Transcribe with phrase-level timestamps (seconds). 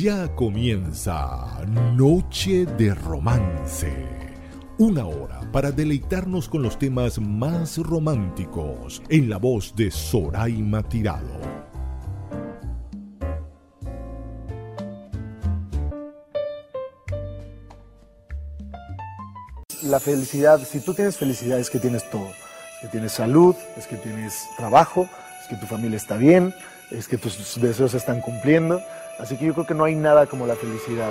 [0.00, 1.64] Ya comienza
[1.96, 3.92] Noche de Romance.
[4.78, 11.40] Una hora para deleitarnos con los temas más románticos en la voz de Soraima Tirado.
[19.82, 22.28] La felicidad, si tú tienes felicidad es que tienes todo.
[22.28, 25.08] Es que tienes salud, es que tienes trabajo,
[25.42, 26.54] es que tu familia está bien,
[26.92, 28.80] es que tus deseos se están cumpliendo
[29.18, 31.10] Así que yo creo que no hay nada como la felicidad.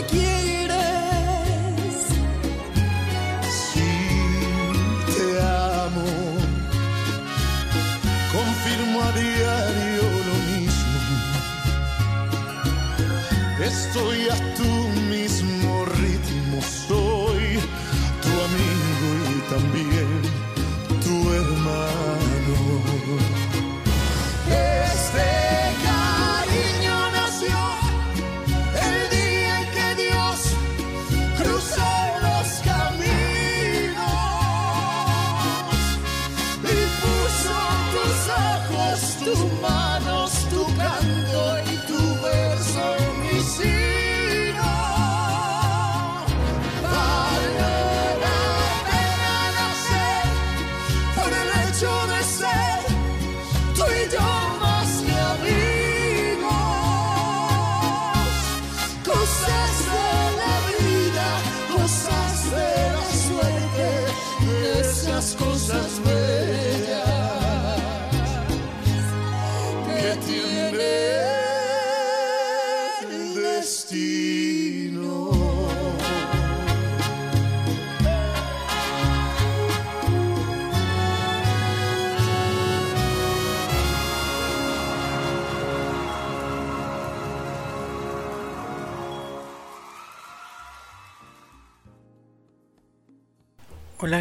[0.00, 0.49] like you.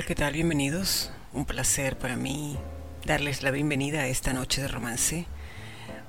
[0.06, 0.34] ¿Qué tal?
[0.34, 1.12] Bienvenidos.
[1.34, 2.58] Un placer para mí
[3.06, 5.26] darles la bienvenida a esta noche de romance.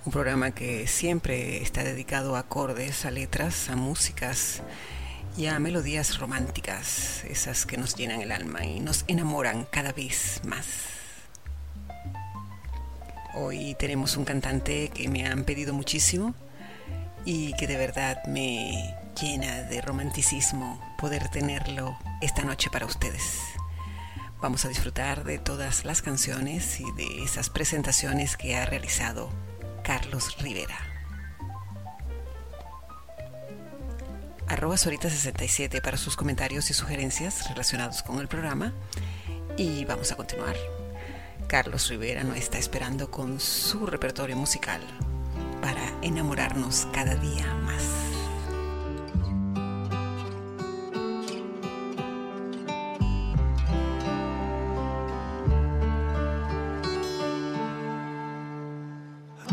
[0.06, 4.62] Un programa que siempre está dedicado a acordes, a letras, a músicas
[5.36, 10.40] y a melodías románticas, esas que nos llenan el alma y nos enamoran cada vez
[10.44, 10.66] más.
[13.34, 16.34] Hoy tenemos un cantante que me han pedido muchísimo
[17.24, 23.59] y que de verdad me llena de romanticismo poder tenerlo esta noche para ustedes.
[24.40, 29.28] Vamos a disfrutar de todas las canciones y de esas presentaciones que ha realizado
[29.84, 30.78] Carlos Rivera.
[34.48, 38.72] Arroba Sorita67 para sus comentarios y sugerencias relacionados con el programa.
[39.58, 40.56] Y vamos a continuar.
[41.46, 44.80] Carlos Rivera nos está esperando con su repertorio musical
[45.60, 48.09] para enamorarnos cada día más.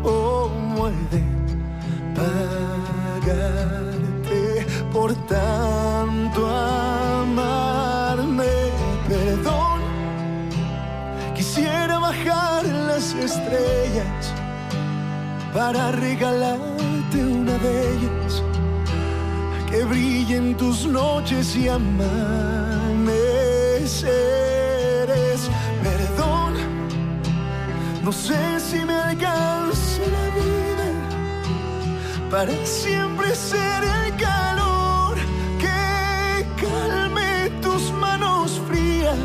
[0.00, 1.22] ¿Cómo he de
[2.14, 3.04] pagarte
[4.92, 8.44] por tanto amarme?
[9.08, 9.80] Perdón,
[11.34, 14.32] quisiera bajar las estrellas
[15.52, 18.42] para regalarte una de ellas
[19.68, 24.61] que brillen tus noches y amaneceres.
[28.02, 30.88] No sé si me alcance la vida
[32.30, 35.16] para siempre ser el calor
[35.58, 39.16] que calme tus manos frías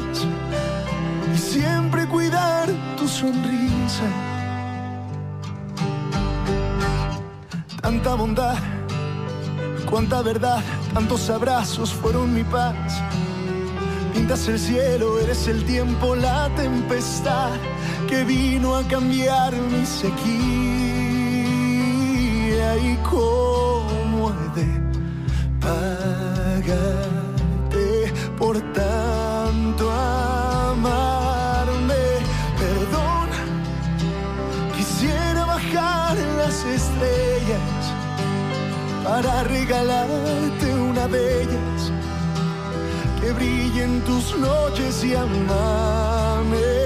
[1.33, 4.07] y siempre cuidar tu sonrisa.
[7.81, 8.57] Tanta bondad,
[9.89, 10.61] cuánta verdad,
[10.93, 13.01] tantos abrazos fueron mi paz.
[14.13, 17.51] Pintas el cielo, eres el tiempo, la tempestad
[18.07, 20.17] que vino a cambiar mi sequía
[22.77, 24.67] y cómo he de
[25.59, 27.03] pagarte
[28.37, 32.05] por tanto amarme.
[32.61, 33.29] Perdón,
[34.75, 37.93] quisiera bajar las estrellas
[39.03, 41.91] para regalarte una de ellas
[43.19, 46.76] que brillen tus noches y amaneceres.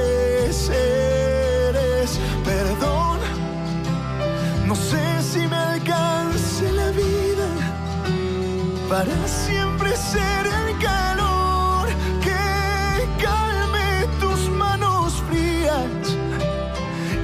[8.92, 11.88] Para siempre ser el calor
[12.22, 16.18] que calme tus manos frías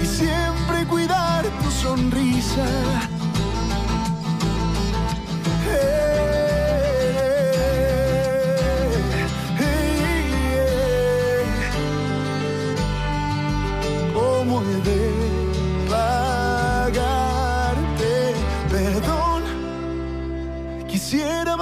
[0.01, 2.96] y siempre cuidar tu sonrisa.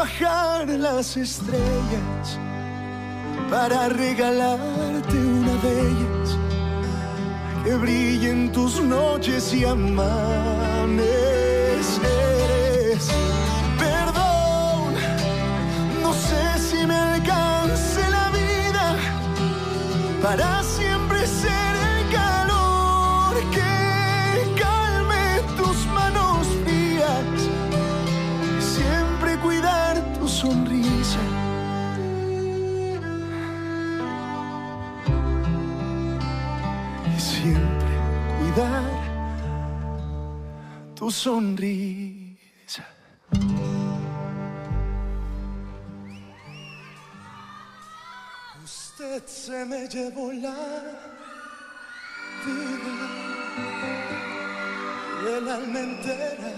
[0.05, 2.39] Bajar las estrellas
[3.49, 6.37] para regalarte una de ellas
[7.63, 11.01] que brillen tus noches y amaneceres.
[13.79, 14.93] Perdón,
[16.03, 18.85] no sé si me alcance la vida
[20.21, 20.64] para
[41.05, 42.83] tu sonrisa.
[48.63, 50.55] Usted se me llevó la
[52.45, 52.95] vida
[55.21, 56.53] y el alma entera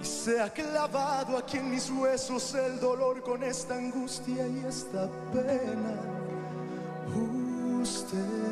[0.00, 5.10] y se ha clavado aquí en mis huesos el dolor con esta angustia y esta
[5.32, 5.96] pena.
[7.82, 8.43] Usted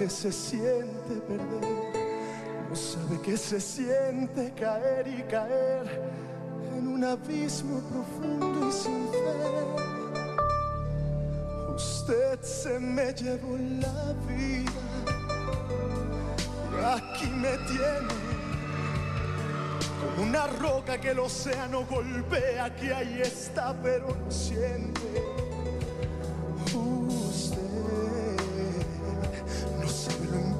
[0.00, 5.84] que se siente perder, no sabe que se siente caer y caer
[6.74, 9.36] en un abismo profundo y sin fe.
[11.76, 14.72] Usted se me llevó la vida
[16.72, 18.14] y aquí me tiene
[20.00, 25.39] como una roca que el océano golpea, que ahí está pero no siente.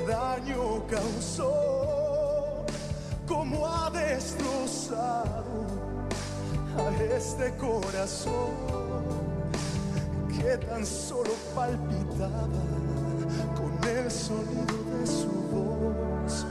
[0.00, 2.64] daño causó
[3.26, 5.44] cómo ha destrozado
[6.78, 8.82] a este corazón
[10.34, 12.48] que tan solo palpitaba
[13.56, 16.46] con el sonido de su voz,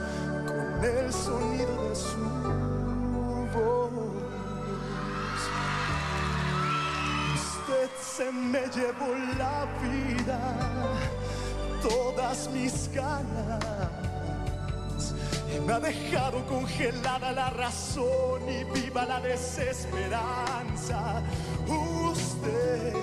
[0.46, 2.18] con el sonido de su
[3.54, 3.92] voz.
[7.34, 10.40] Usted se me llevó la vida,
[11.82, 14.02] todas mis ganas
[15.60, 21.22] me ha dejado congelada la razón y viva la desesperanza.
[21.66, 22.94] Usted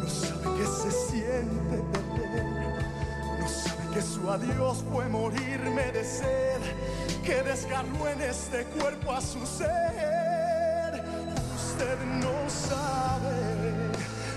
[0.00, 2.44] no sabe que se siente perder,
[3.40, 6.60] no sabe que su adiós fue morirme de sed,
[7.24, 11.04] que desgarró en este cuerpo a su ser.
[11.56, 13.53] Usted no sabe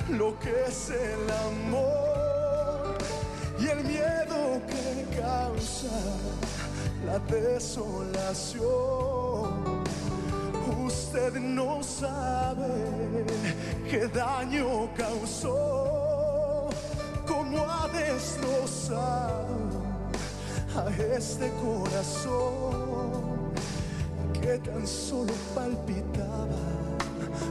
[0.10, 2.98] lo que es el amor
[3.60, 5.92] y el miedo que causa
[7.06, 8.68] la desolación.
[10.86, 13.26] Usted no sabe
[13.90, 16.70] qué daño causó,
[17.26, 19.48] cómo ha destrozado
[20.76, 23.52] a este corazón
[24.34, 26.88] que tan solo palpitaba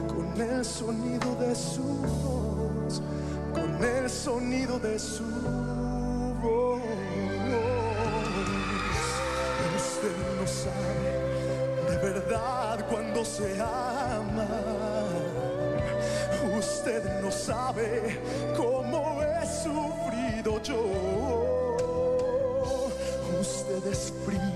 [0.07, 2.46] con el sonido de su voz,
[4.07, 5.25] el sonido de su
[6.41, 6.81] voz.
[9.75, 11.11] Usted no sabe
[11.89, 14.47] de verdad cuando se ama.
[16.57, 18.17] Usted no sabe
[18.55, 20.81] cómo he sufrido yo.
[23.41, 24.46] Usted es fría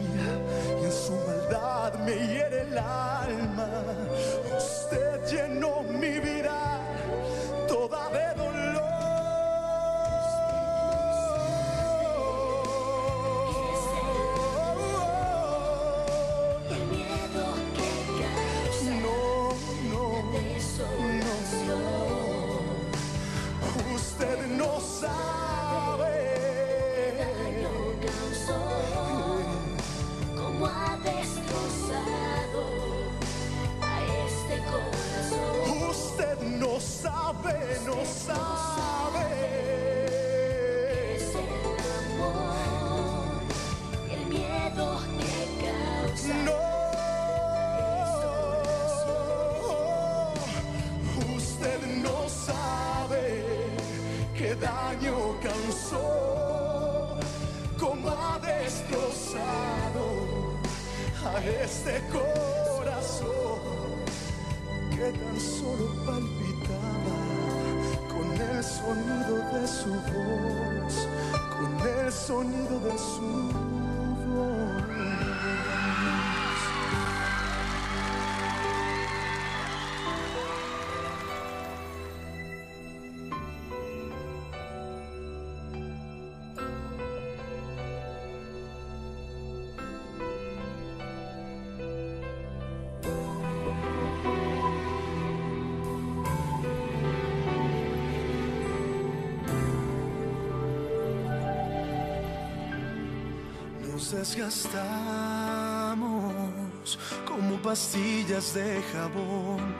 [104.11, 109.75] desgastamos como pastillas de jabón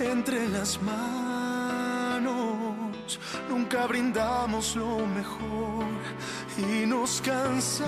[0.00, 3.20] entre las manos.
[3.48, 5.86] Nunca brindamos lo mejor
[6.58, 7.86] y nos cansamos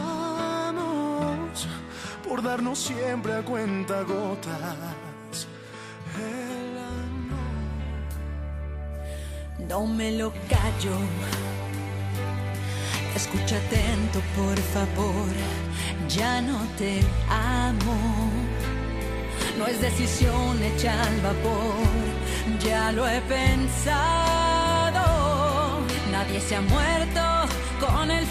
[2.29, 5.49] por darnos siempre a cuenta gotas.
[6.17, 7.39] El amor.
[9.69, 10.97] No me lo callo.
[13.19, 15.27] Escucha atento, por favor
[16.09, 18.31] ya no te amo.
[19.59, 21.75] no es decisión hecha al vapor,
[22.61, 25.03] ya lo he pensado.
[26.13, 27.21] Nadie se ha muerto
[27.81, 28.25] con el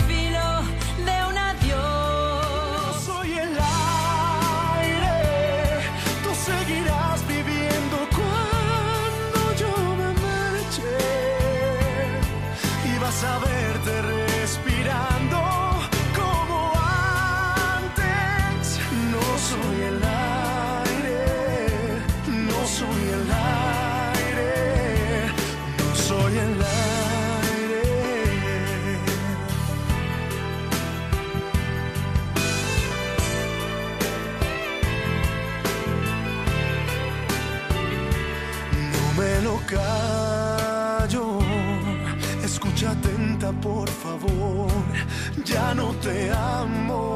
[45.48, 47.13] Ya no te amo.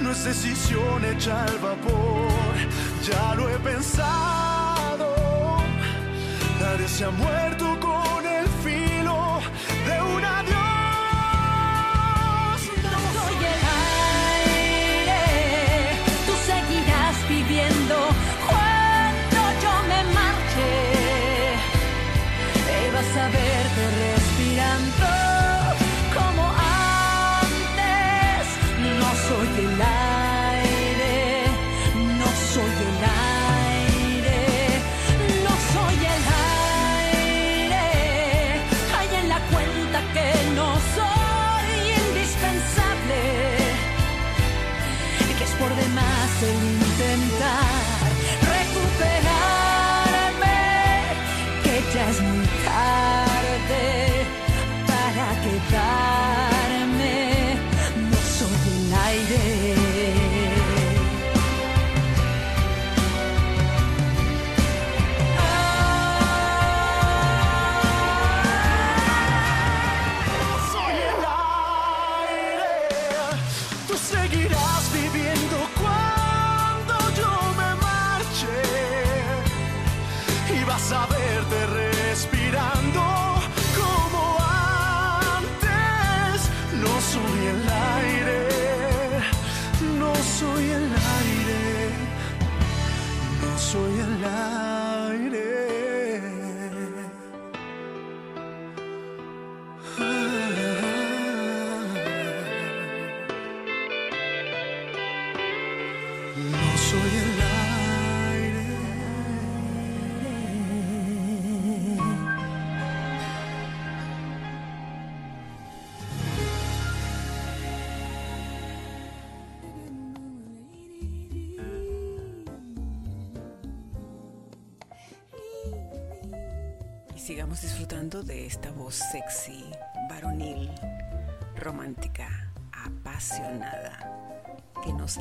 [0.00, 2.28] No es decisión hecha al vapor.
[3.08, 5.14] Ya lo he pensado.
[6.60, 7.89] Nadie se ha muerto con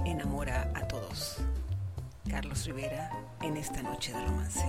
[0.10, 1.38] enamora a todos.
[2.30, 3.10] Carlos Rivera
[3.42, 4.66] en esta noche de romance.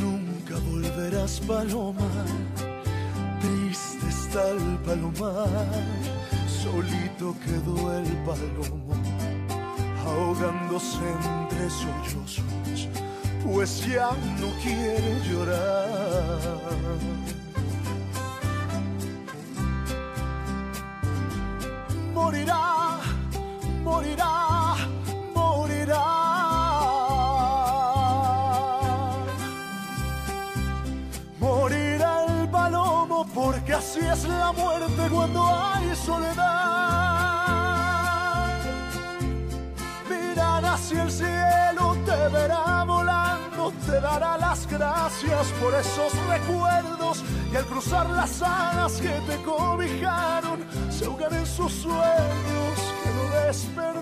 [0.00, 2.21] Nunca volverás, paloma.
[4.84, 5.48] Palomar.
[6.46, 8.94] Solito quedó el palomo,
[10.06, 12.40] ahogándose entre sollozos,
[13.44, 16.38] pues ya no quiere llorar.
[22.14, 23.00] Morirá,
[23.82, 24.51] morirá.
[33.92, 36.38] Así es la muerte cuando hay soledad.
[40.08, 47.56] Mirar hacia el cielo, te verá volando, te dará las gracias por esos recuerdos y
[47.56, 54.01] al cruzar las alas que te cobijaron, se ahogan en sus sueños que no despertaron.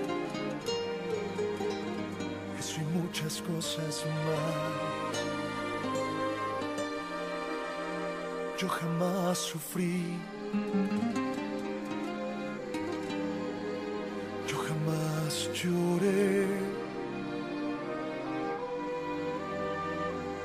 [2.61, 5.17] Eso y muchas cosas más.
[8.55, 10.19] Yo jamás sufrí.
[14.47, 16.45] Yo jamás lloré.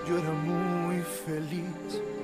[0.09, 2.16] Yo era muy feliz.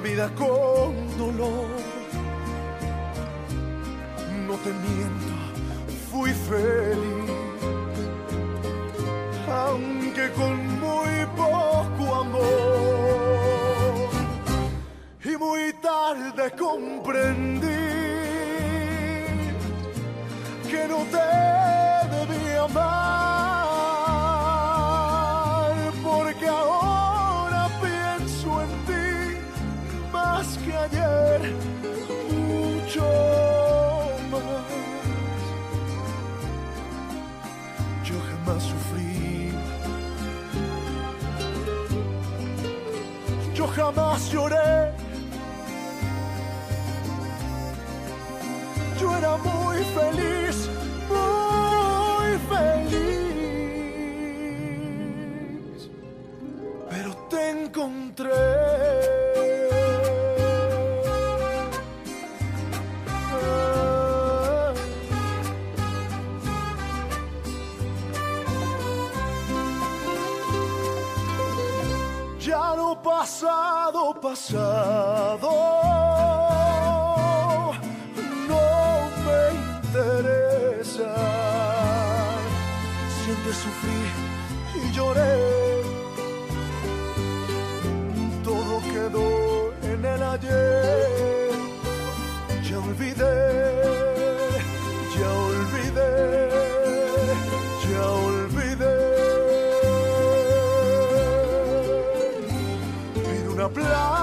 [0.00, 1.66] Vida con dolor.
[4.46, 5.34] No te miento,
[6.10, 7.30] fui feliz.
[9.48, 12.48] Aunque con muy poco amor.
[15.24, 17.66] Y muy tarde comprendí
[20.70, 21.47] que no te
[44.28, 44.67] jamás lloré.
[73.02, 75.50] Pasado, pasado,
[78.48, 79.40] no me
[79.76, 81.14] interesa.
[83.24, 84.00] Siempre sufrí
[84.82, 85.82] y lloré.
[88.44, 91.07] Todo quedó en el ayer.
[103.88, 104.17] Pido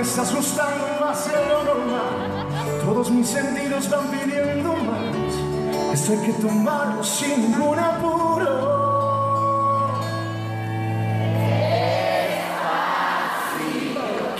[0.00, 2.46] me estás gustando más de lo normal.
[2.82, 5.92] Todos mis sentidos van pidiendo más.
[5.92, 8.50] Esto hay que tomarlo sin ningún apuro.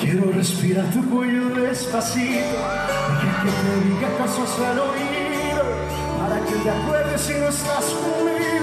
[0.00, 2.56] Quiero respirar tu cuello despacito.
[3.20, 5.64] Deja que te diga cosas al oído.
[6.20, 8.59] Para que te acuerdes si no estás conmigo.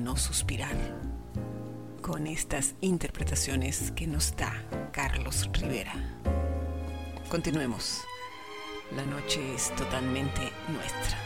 [0.00, 0.74] No suspirar
[2.00, 4.50] con estas interpretaciones que nos da
[4.92, 5.92] Carlos Rivera.
[7.28, 8.00] Continuemos.
[8.96, 11.21] La noche es totalmente nuestra.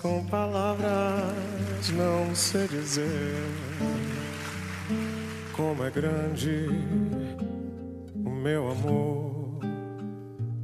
[0.00, 3.42] Com palavras não sei dizer
[5.52, 6.68] como é grande
[8.24, 9.58] o meu amor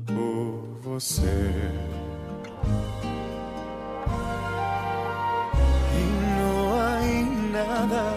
[0.07, 1.51] por você.
[5.93, 6.05] Y
[6.39, 8.15] no hay nada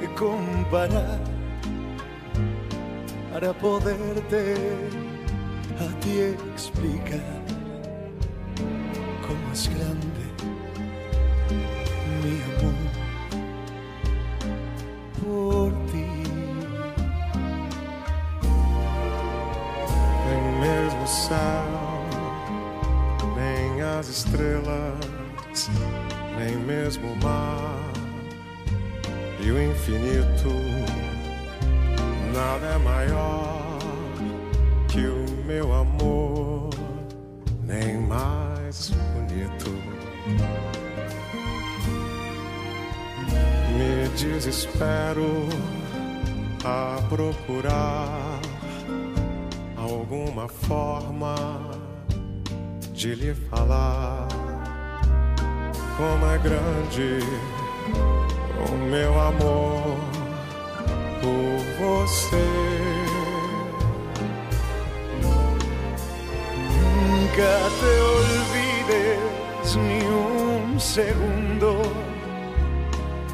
[0.00, 1.18] que comparar
[3.32, 4.54] para poderte
[5.80, 7.47] a ti explicar
[32.60, 33.78] É maior
[34.88, 36.70] que o meu amor,
[37.62, 39.70] nem mais bonito.
[43.76, 45.48] Me desespero
[46.64, 48.40] a procurar
[49.76, 51.36] alguma forma
[52.92, 54.26] de lhe falar
[55.96, 57.20] como é grande
[58.68, 60.07] o meu amor
[61.22, 62.48] por você.
[66.80, 71.82] Nunca te olvides ni un segundo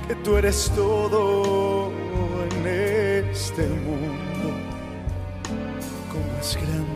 [0.07, 1.91] que tú eres todo
[2.51, 4.47] en este mundo.
[6.11, 6.93] Como es grande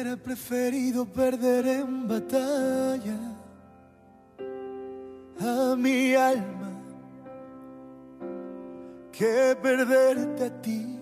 [0.00, 3.18] Preferido perder en batalla
[5.38, 6.70] a mi alma
[9.12, 10.98] que perderte a ti.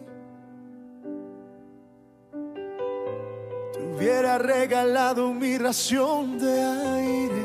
[3.72, 7.44] Te hubiera regalado mi ración de aire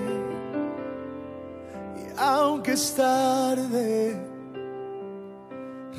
[1.98, 4.18] y aunque es tarde,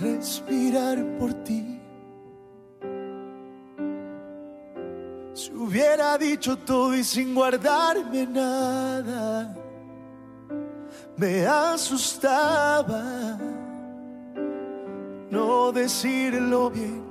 [0.01, 1.74] respirar por ti.
[6.19, 9.55] Dicho todo y sin guardarme nada,
[11.17, 13.39] me asustaba
[15.31, 17.03] no decirlo bien.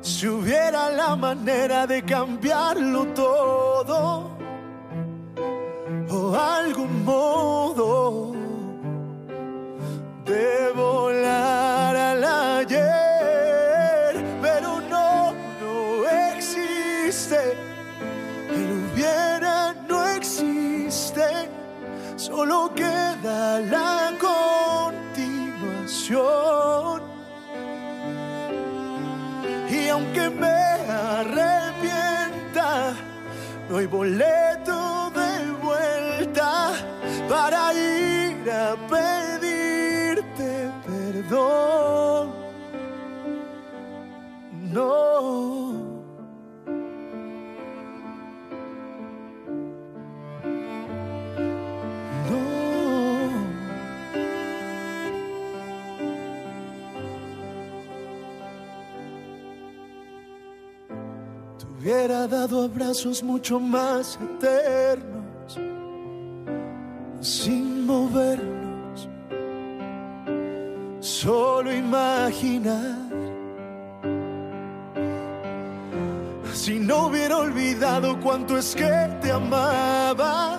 [0.00, 4.30] Si hubiera la manera de cambiarlo todo
[6.10, 8.32] o algún modo
[10.24, 10.72] de
[23.60, 27.02] la continuación.
[29.70, 32.94] Y aunque me arrepienta,
[33.68, 36.72] no hay boleto de vuelta
[37.28, 42.32] para ir a pedirte perdón.
[44.72, 45.03] No.
[61.84, 65.60] Hubiera dado abrazos mucho más eternos,
[67.20, 69.06] sin movernos,
[71.00, 73.04] solo imaginar.
[76.54, 80.58] Si no hubiera olvidado cuánto es que te amaba,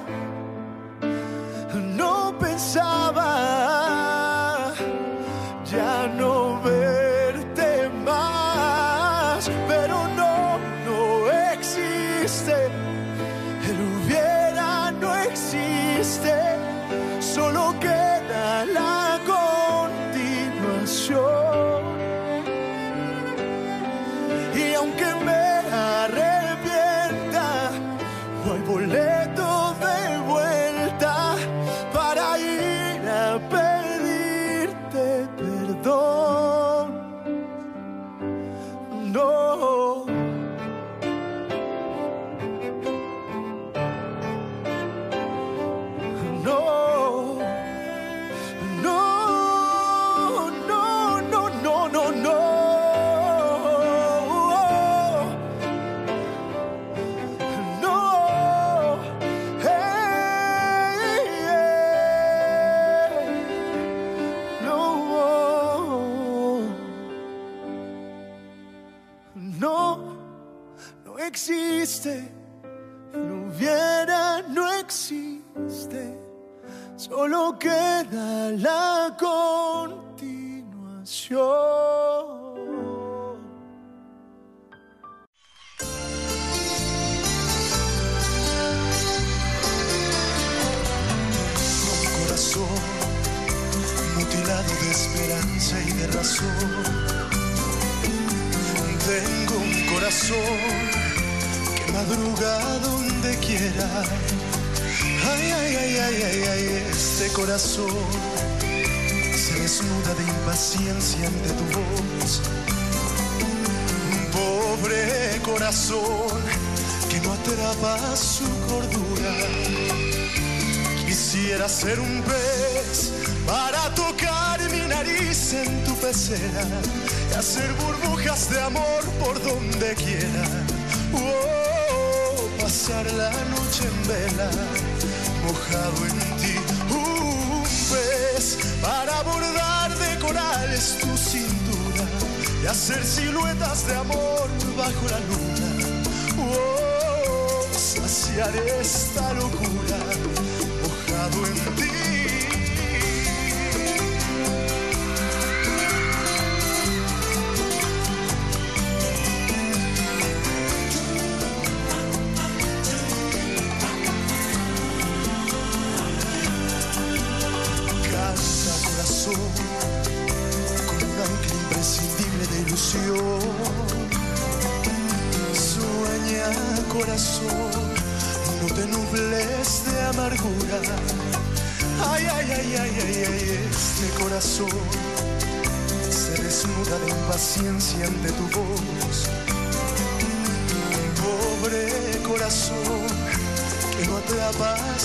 [148.80, 149.95] esta locura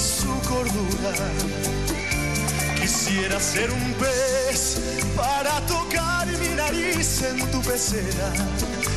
[0.01, 1.13] su cordura.
[2.81, 4.79] Quisiera ser un pez
[5.15, 8.33] para tocar mi nariz en tu pecera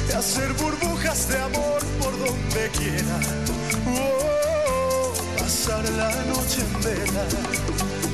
[0.10, 3.18] y hacer burbujas de amor por donde quiera.
[3.88, 7.26] Oh, pasar la noche en vela,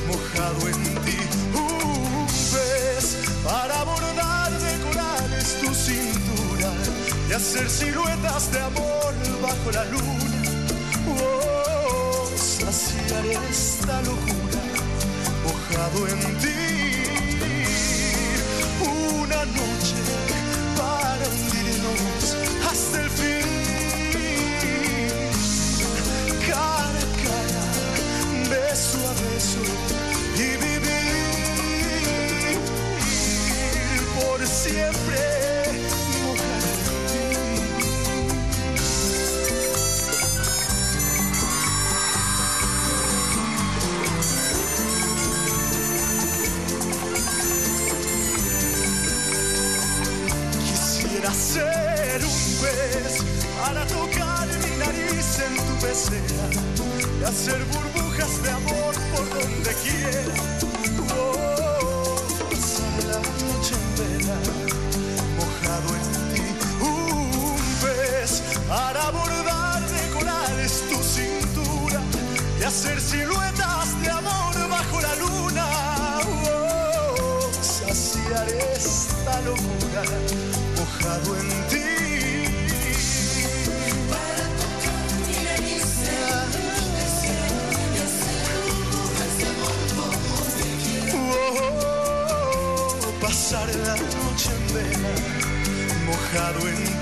[0.07, 1.19] mojado en ti.
[1.53, 6.71] Un pez para bordar de corales tu cintura
[7.29, 10.28] y hacer siluetas de amor bajo la luna.
[12.72, 14.61] Saciar esta locura
[15.43, 16.61] mojado en ti.
[18.86, 19.97] Una noche
[20.78, 22.36] para hundirnos
[22.70, 23.47] hasta el fin.
[26.47, 27.65] Cara a cara,
[28.51, 29.61] beso a beso
[30.36, 31.26] y vivir
[34.22, 35.49] por siempre.
[57.30, 60.34] Hacer burbujas de amor por donde quiera.
[61.13, 62.15] Oh,
[62.49, 64.38] pasar la noche en vela,
[65.38, 66.45] mojado en ti.
[66.82, 72.01] Un pez para bordar de corales tu cintura
[72.59, 75.65] y hacer siluetas de amor bajo la luna.
[76.51, 80.03] Oh, saciar esta locura
[80.77, 81.59] mojado en ti.
[96.32, 96.99] Mojado en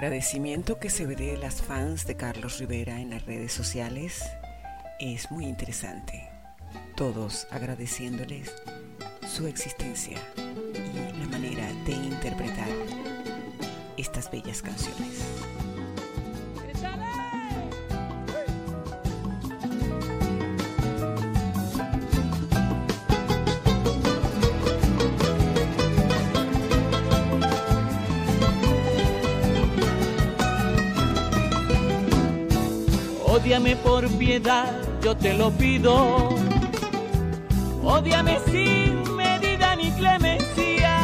[0.00, 4.24] agradecimiento que se ve de las fans de Carlos Rivera en las redes sociales
[4.98, 6.26] es muy interesante.
[6.96, 8.50] Todos agradeciéndoles
[9.28, 12.68] su existencia y la manera de interpretar
[13.98, 15.20] estas bellas canciones.
[34.00, 34.72] Por piedad,
[35.02, 36.30] yo te lo pido.
[37.82, 40.96] Ódiame sin medida ni clemencia.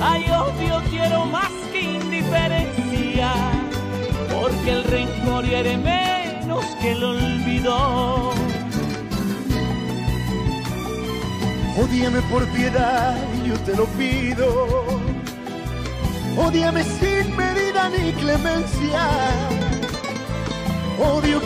[0.00, 3.30] Ay, odio quiero más que indiferencia.
[4.32, 8.32] Porque el rencor hiere menos que el olvido.
[11.78, 14.48] Ódiame por piedad, yo te lo pido.
[16.38, 19.10] Ódiame sin medida ni clemencia.
[20.98, 21.45] Odio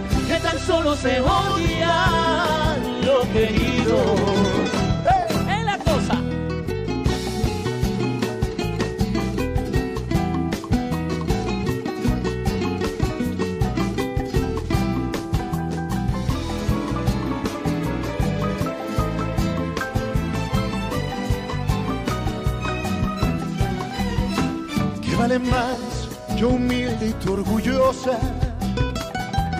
[0.65, 3.97] solo se odia lo querido.
[5.49, 6.17] Es la cosa.
[25.01, 25.77] ¿Qué vale más,
[26.37, 28.17] yo humilde y orgullosa?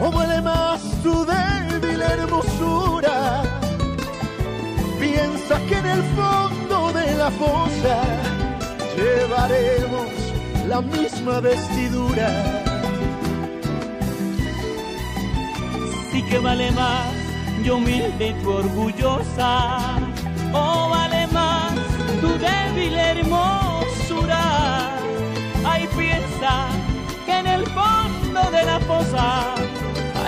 [0.04, 3.44] ¿O vale más tu débil hermosura?
[5.00, 7.98] Piensa que en el fondo de la fosa
[8.96, 10.10] llevaremos
[10.68, 12.30] la misma vestidura.
[16.12, 17.08] Sí que vale más,
[17.64, 19.80] yo humilde y tú orgullosa.
[20.54, 21.72] O vale más
[22.22, 24.44] tu débil hermosura.
[25.64, 26.68] Ay, piensa
[27.26, 29.56] que en el fondo de la fosa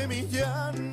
[0.00, 0.89] De mi llanto.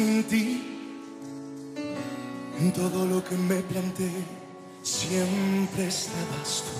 [0.00, 0.46] Sin ti.
[2.58, 4.22] En todo lo que me planteé,
[4.82, 6.76] siempre estabas tú.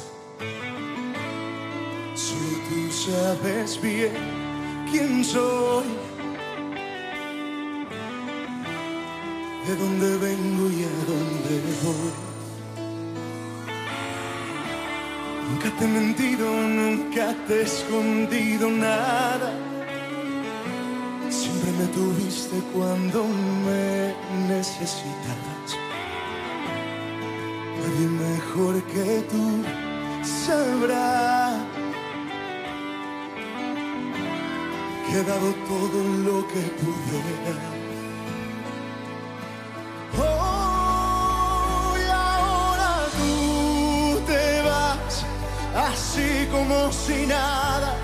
[2.25, 4.13] Solo tú sabes bien
[4.91, 5.89] quién soy,
[9.67, 11.55] de dónde vengo y a dónde
[11.85, 12.15] voy.
[15.49, 16.47] Nunca te he mentido,
[16.81, 19.40] nunca te he escondido nada.
[22.73, 24.15] Cuando me
[24.49, 25.69] necesitabas.
[27.79, 29.63] Nadie mejor que tú
[30.23, 31.59] sabrá
[35.07, 37.21] que he dado todo lo que pude.
[40.19, 45.25] Hoy ahora tú te vas
[45.75, 48.00] así como si nada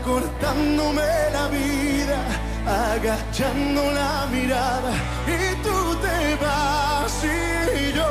[0.00, 2.18] acortándome la vida,
[2.66, 4.92] agachando la mirada
[5.26, 8.10] y tú te vas y yo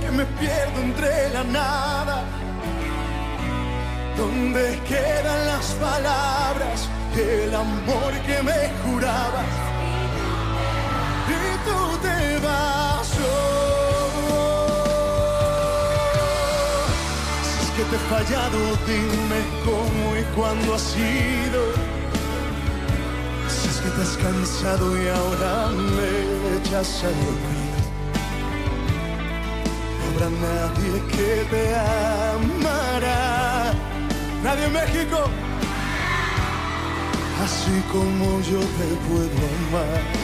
[0.00, 2.24] que me pierdo entre la nada.
[4.16, 9.50] ¿Dónde quedan las palabras, el amor que me jurabas?
[11.28, 12.63] Y tú te vas.
[17.94, 21.60] Te he fallado, dime cómo y cuándo ha sido.
[23.48, 27.78] Si es que te has cansado y ahora me echas al olvido.
[29.98, 31.74] No habrá nadie que te
[32.34, 33.72] amará.
[34.42, 35.18] Nadie en México.
[37.44, 40.23] Así como yo te puedo amar.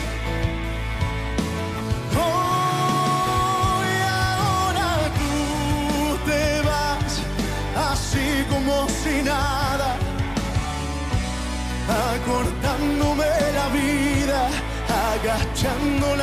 [11.90, 13.26] Acortándome
[13.58, 14.48] la vida,
[15.12, 16.16] agachando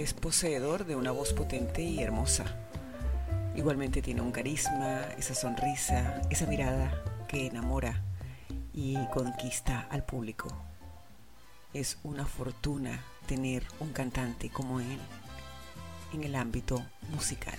[0.00, 2.46] es poseedor de una voz potente y hermosa.
[3.54, 8.02] Igualmente tiene un carisma, esa sonrisa, esa mirada que enamora
[8.72, 10.48] y conquista al público.
[11.74, 14.98] Es una fortuna tener un cantante como él
[16.14, 17.58] en el ámbito musical.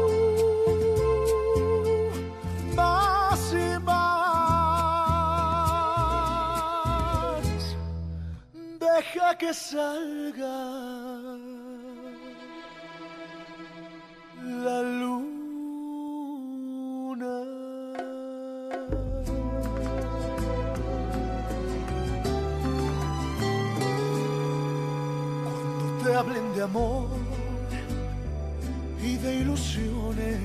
[9.01, 10.59] Deja que salga
[14.63, 15.25] la luna.
[25.43, 27.07] Cuando te hablen de amor
[29.01, 30.37] y de ilusiones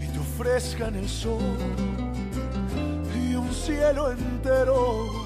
[0.00, 1.56] y te ofrezcan el sol
[3.14, 5.25] y un cielo entero.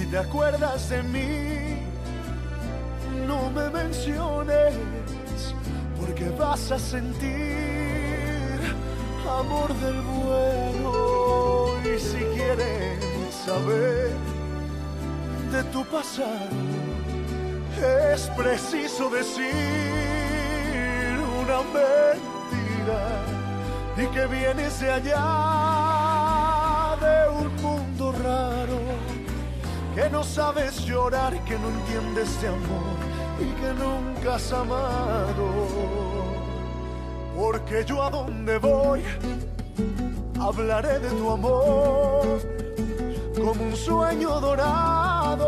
[0.00, 1.76] Si te acuerdas de mí,
[3.26, 4.74] no me menciones
[6.00, 8.58] porque vas a sentir
[9.28, 11.74] amor del bueno.
[11.84, 14.12] Y si quieres saber
[15.52, 16.48] de tu pasado
[18.14, 19.52] es preciso decir
[21.42, 23.02] una mentira
[23.98, 25.69] y que vienes de allá
[30.00, 32.96] que no sabes llorar, que no entiendes de amor
[33.38, 35.46] y que nunca has amado.
[37.36, 39.02] Porque yo a donde voy
[40.40, 42.40] hablaré de tu amor
[43.36, 45.46] como un sueño dorado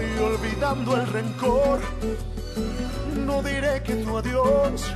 [0.00, 1.80] y olvidando el rencor
[3.26, 4.94] no diré que tu adiós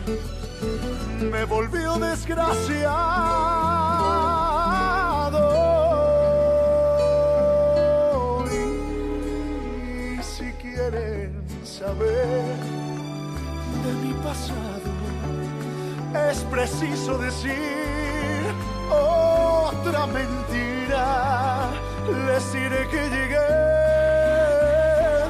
[1.30, 3.74] me volvió desgraciado
[16.31, 18.45] es preciso decir
[18.91, 21.71] otra mentira.
[22.27, 23.49] Les diré que llegué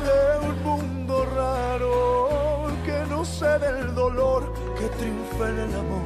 [0.08, 6.02] de un mundo raro, que no sé del dolor que triunfa en el amor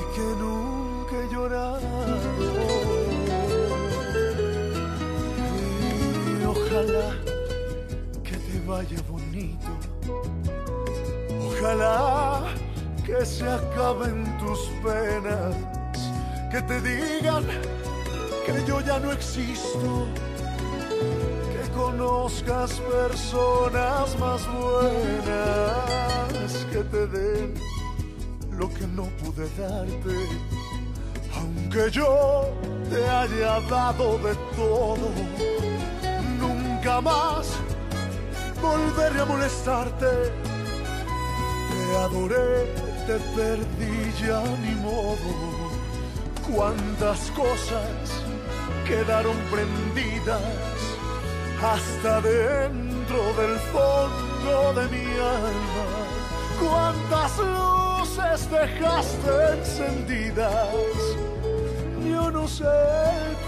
[0.00, 1.28] y que nunca he.
[6.30, 7.06] Y ojalá
[8.24, 9.70] que te vaya bonito.
[11.46, 12.23] Ojalá
[13.18, 15.54] que se acaben tus penas,
[16.50, 17.44] que te digan
[18.44, 20.06] que yo ya no existo,
[21.52, 25.84] que conozcas personas más buenas,
[26.72, 27.54] que te den
[28.58, 30.16] lo que no pude darte,
[31.36, 32.48] aunque yo
[32.90, 35.10] te haya dado de todo,
[36.40, 37.46] nunca más
[38.60, 40.32] volveré a molestarte.
[41.70, 45.30] Te adoré, te perdí ya ni modo.
[46.50, 48.22] Cuántas cosas
[48.86, 50.40] quedaron prendidas
[51.62, 55.88] hasta dentro del fondo de mi alma.
[56.60, 60.96] Cuántas luces dejaste encendidas.
[62.08, 62.64] Yo no sé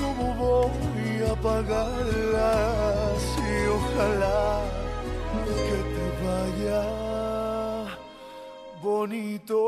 [0.01, 4.61] cómo voy a apagarlas y ojalá
[5.67, 7.16] que te vaya
[8.87, 9.59] bonito.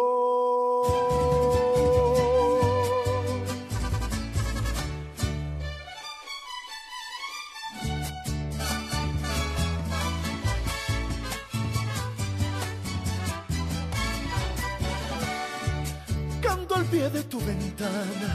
[16.41, 18.33] Canto al pie de tu ventana,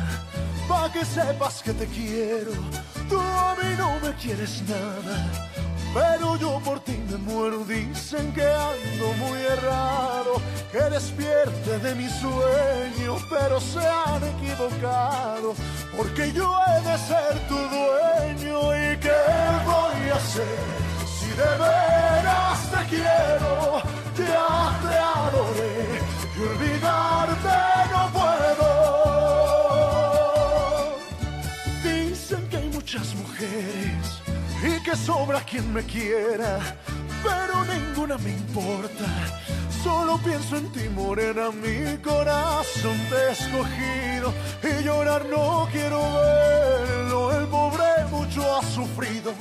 [0.68, 2.52] pa' que sepas que te quiero.
[3.10, 5.16] Tú a mí no me quieres nada,
[5.94, 7.64] pero yo por ti me muero.
[7.66, 10.42] Dicen que ando muy errado,
[10.72, 15.54] que despierte de mi sueño, pero se han equivocado,
[15.96, 18.58] porque yo he de ser tu dueño.
[18.76, 19.22] ¿Y qué
[19.66, 20.60] voy a hacer
[21.18, 23.82] si de veras te quiero?
[24.18, 26.02] Ya te adoré
[26.38, 27.73] y olvidarte
[34.94, 36.60] que sobra quien me quiera,
[37.24, 39.06] pero ninguna me importa.
[39.84, 47.40] Solo pienso en ti, morena, mi corazón te he escogido y llorar no quiero verlo.
[47.40, 49.34] El pobre mucho ha sufrido,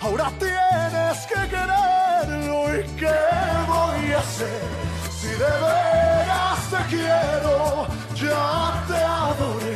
[0.00, 2.56] ahora tienes que quererlo.
[2.74, 3.18] ¿Y qué
[3.68, 4.60] voy a hacer
[5.20, 7.86] si de veras te quiero?
[8.16, 9.75] Ya te adoré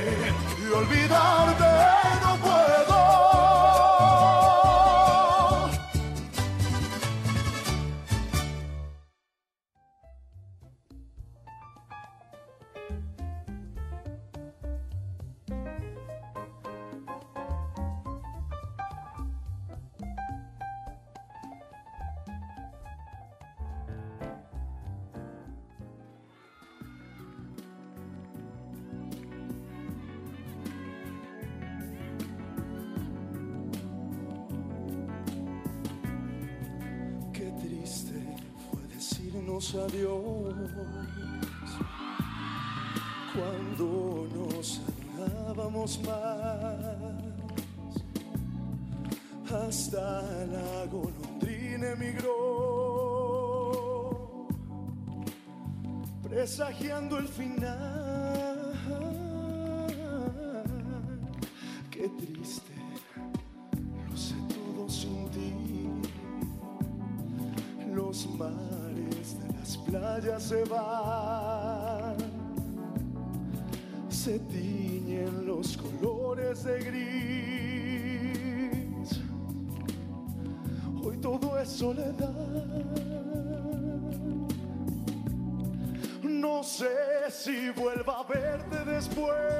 [88.20, 89.59] a verte después.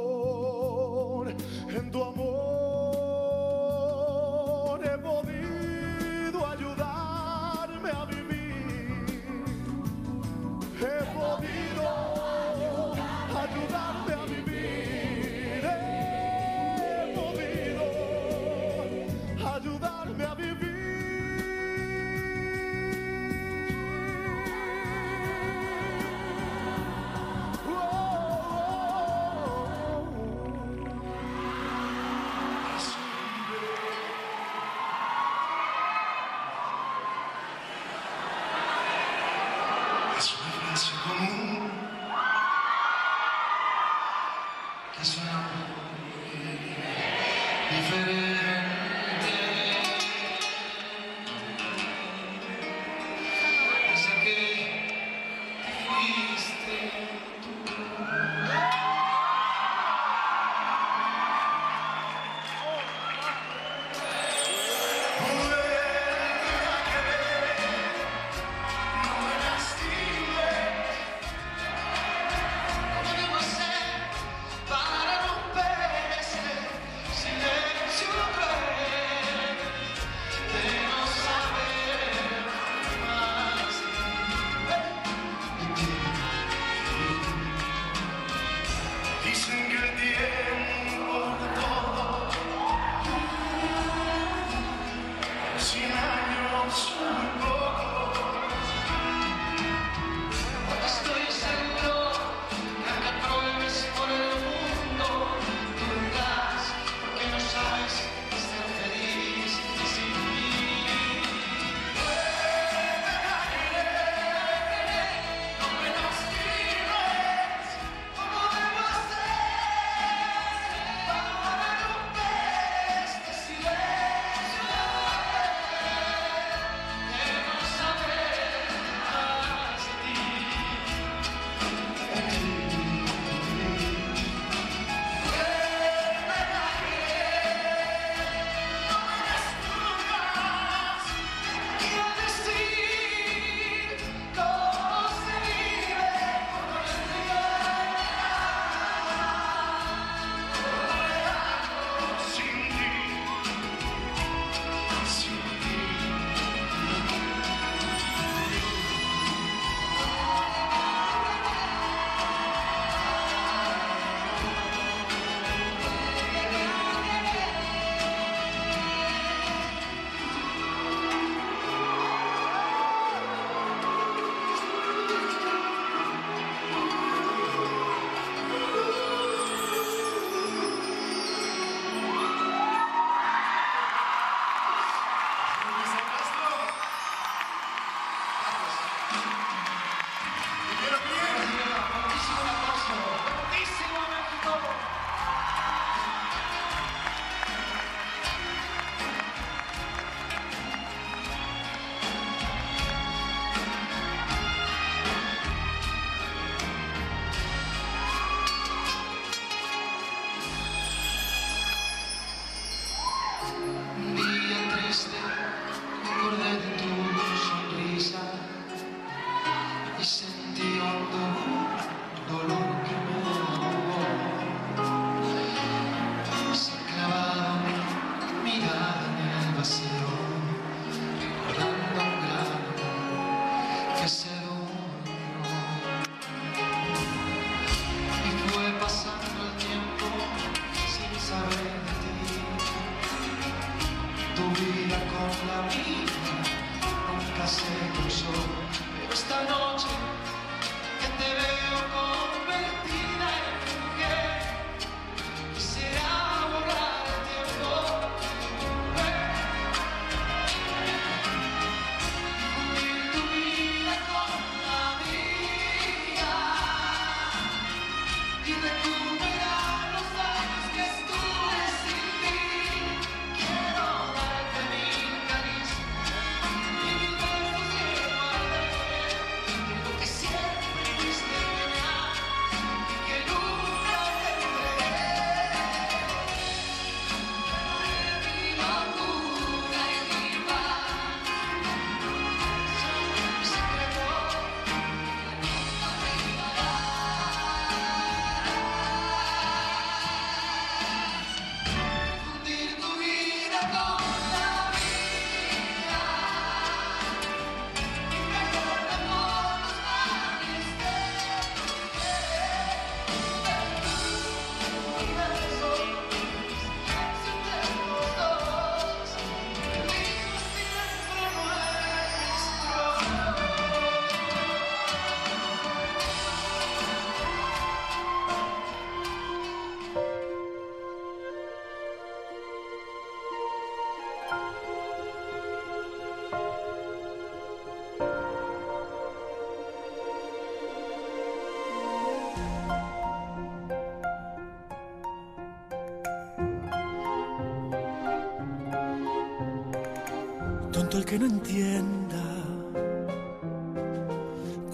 [351.11, 352.23] Que no entienda.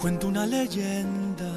[0.00, 1.52] Cuento una leyenda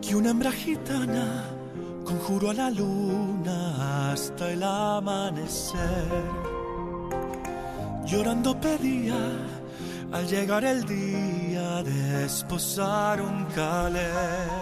[0.00, 1.44] que una hembra gitana
[2.02, 6.22] conjuró a la luna hasta el amanecer.
[8.06, 9.20] Llorando pedía
[10.10, 14.59] al llegar el día de esposar un calé.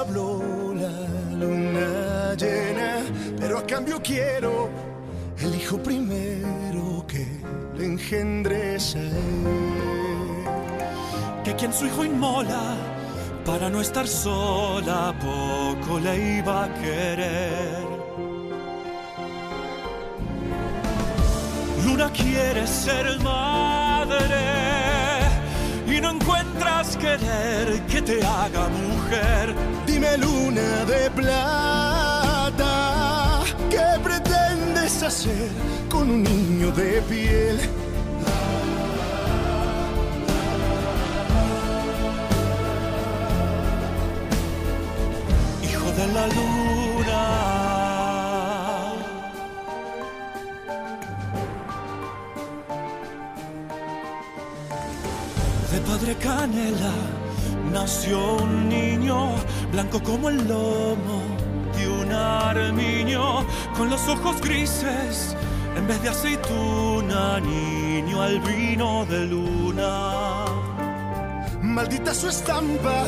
[0.00, 2.98] Habló la luna llena,
[3.38, 4.68] pero a cambio quiero
[5.40, 7.26] el hijo primero que
[7.76, 9.10] le engendres a.
[11.44, 12.76] Que quien su hijo inmola
[13.44, 17.86] para no estar sola, poco le iba a querer.
[21.84, 23.67] Luna quiere ser madre
[26.98, 29.54] querer que te haga mujer.
[29.86, 32.64] Dime luna de plata,
[33.70, 35.48] ¿qué pretendes hacer
[35.88, 37.60] con un niño de piel?
[45.62, 46.77] Hijo de la luna.
[56.16, 56.94] Canela
[57.72, 59.34] nació un niño
[59.70, 61.20] blanco como el lomo
[61.76, 63.44] de un armiño,
[63.76, 65.36] con los ojos grises
[65.76, 70.44] en vez de aceituna, niño albino de luna.
[71.60, 73.06] Maldita su estampa,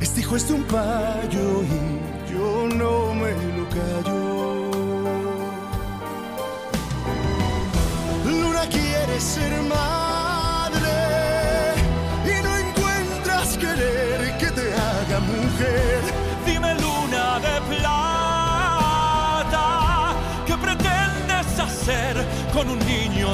[0.00, 4.70] este hijo es de un payo y yo no me lo callo.
[8.24, 10.09] Luna quiere ser madre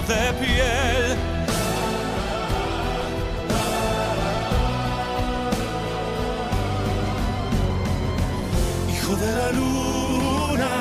[0.09, 1.17] de piel?
[8.89, 10.73] Hijo de la luna.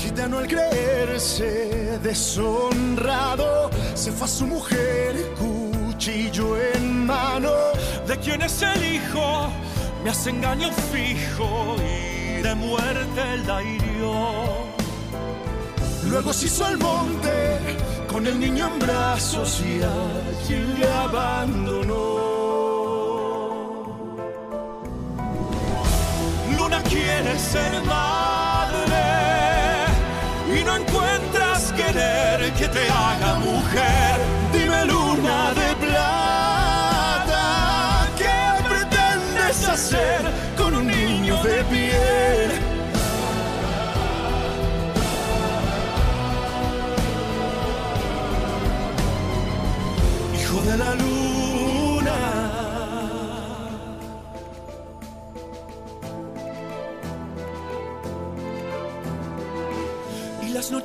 [0.00, 7.50] Gitano al creerse deshonrado, se fue a su mujer, cuchillo en mano.
[8.06, 9.50] ¿De quién es el hijo?
[10.04, 14.68] Me hace engaño fijo y de muerte la hirió.
[16.08, 17.58] Luego se hizo al monte
[18.10, 22.28] con el niño en brazos y allí le abandonó.
[26.56, 28.27] Luna quiere ser madre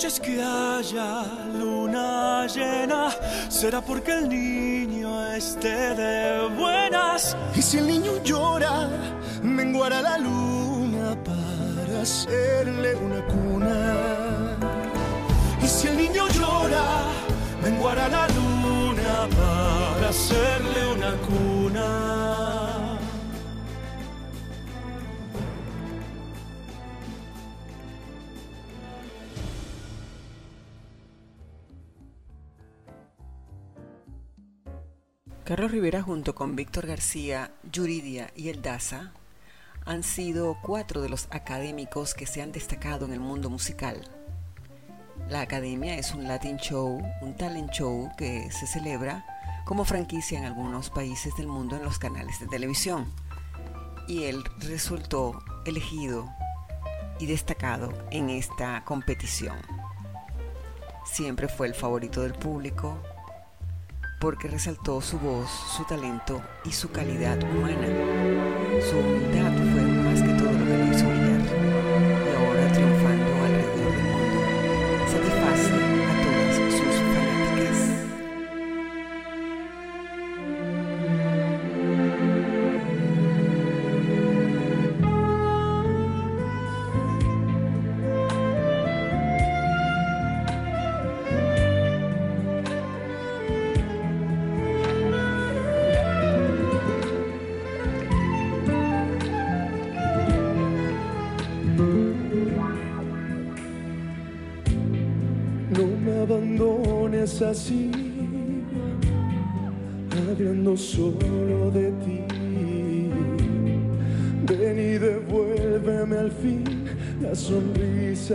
[0.03, 1.23] noches que haya
[1.57, 3.09] luna llena,
[3.47, 7.37] será porque el niño esté de buenas.
[7.55, 8.89] Y si el niño llora,
[9.41, 14.57] menguará la luna para hacerle una cuna.
[15.63, 16.83] Y si el niño llora,
[17.63, 22.42] menguará la luna para hacerle una cuna.
[35.43, 39.11] Carlos Rivera junto con Víctor García, Yuridia y El Daza
[39.85, 43.99] han sido cuatro de los académicos que se han destacado en el mundo musical.
[45.27, 49.25] La Academia es un Latin Show, un talent show que se celebra
[49.65, 53.11] como franquicia en algunos países del mundo en los canales de televisión.
[54.07, 56.29] Y él resultó elegido
[57.19, 59.57] y destacado en esta competición.
[61.03, 62.97] Siempre fue el favorito del público
[64.23, 67.89] porque resaltó su voz, su talento y su calidad humana.
[68.89, 69.72] Su humildad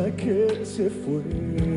[0.06, 1.67] que se fue.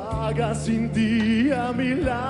[0.00, 2.29] Apaga sin ti a mi lado.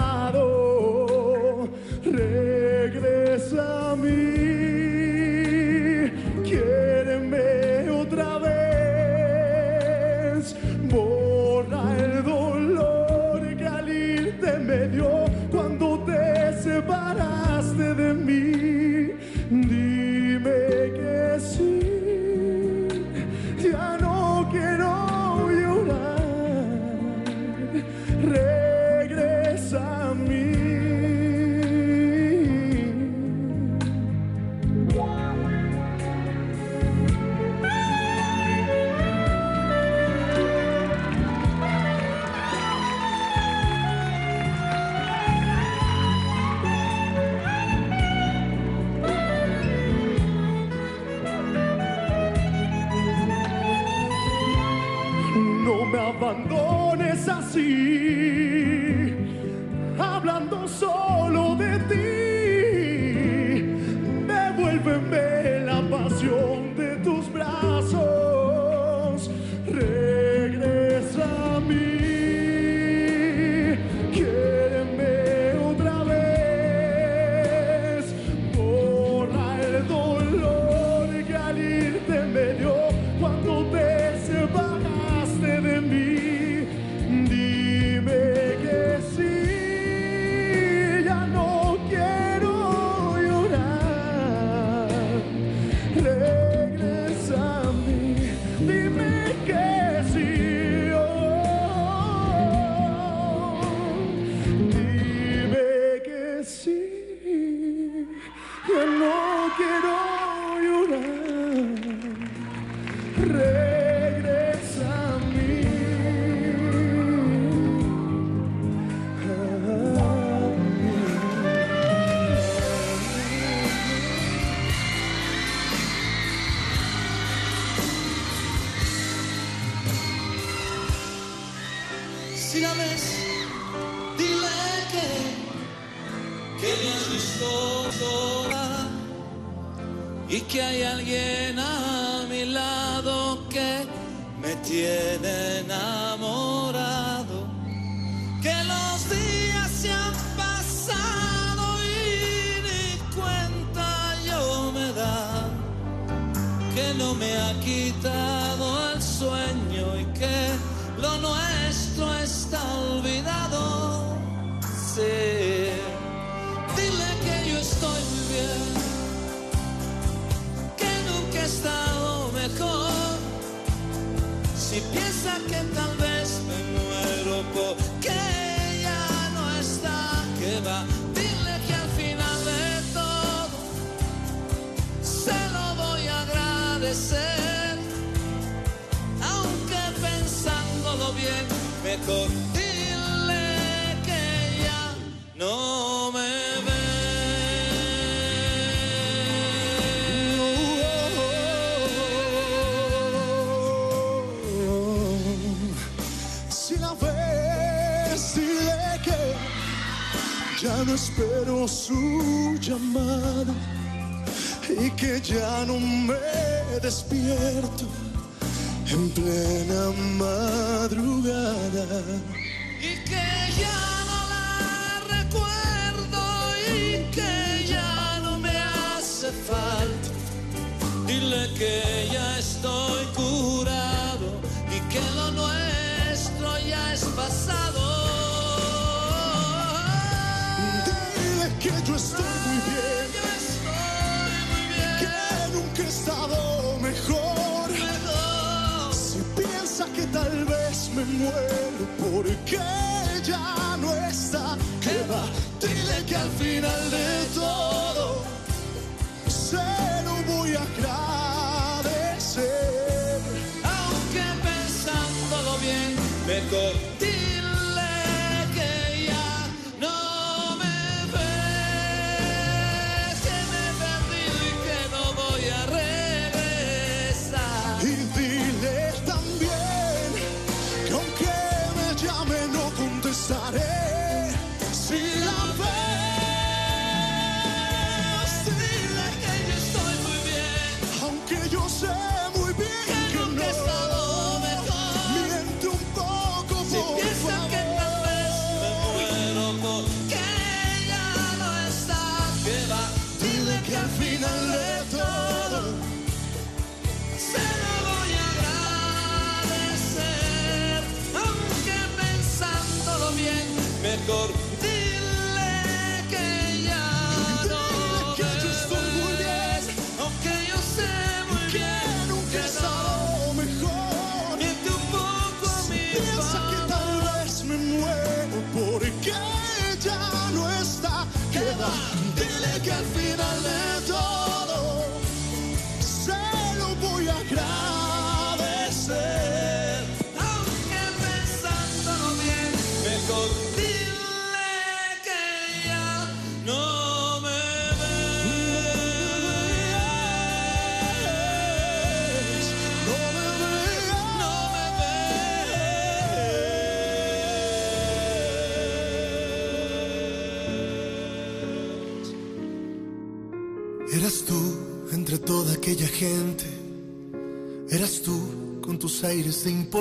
[99.50, 99.79] again.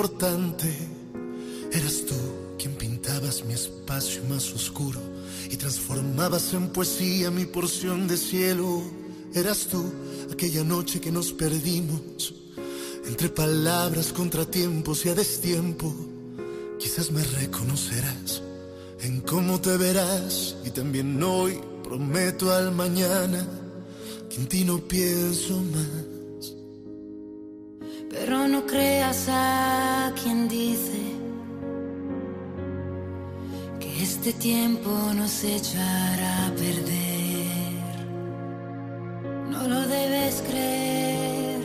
[0.00, 0.66] importante.
[1.72, 2.14] Eras tú
[2.58, 4.98] quien pintabas mi espacio más oscuro
[5.50, 8.82] y transformabas en poesía mi porción de cielo.
[9.34, 9.84] Eras tú
[10.32, 12.32] aquella noche que nos perdimos
[13.06, 15.94] entre palabras, contratiempos y a destiempo.
[16.78, 18.42] Quizás me reconocerás
[19.02, 23.46] en cómo te verás y también hoy prometo al mañana
[24.30, 26.09] que en ti no pienso más
[28.70, 31.00] creas a quien dice
[33.80, 37.80] que este tiempo nos echará a perder.
[39.50, 41.60] No lo debes creer.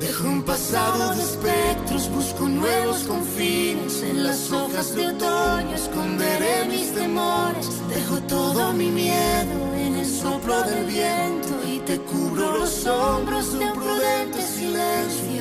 [0.00, 4.02] Dejo un pasado de espectros, busco nuevos confines.
[4.02, 7.68] En las hojas de otoño esconderé mis temores.
[7.88, 13.64] Dejo todo mi miedo en el soplo del viento y te cubro los hombros de
[13.66, 15.33] un prudente silencio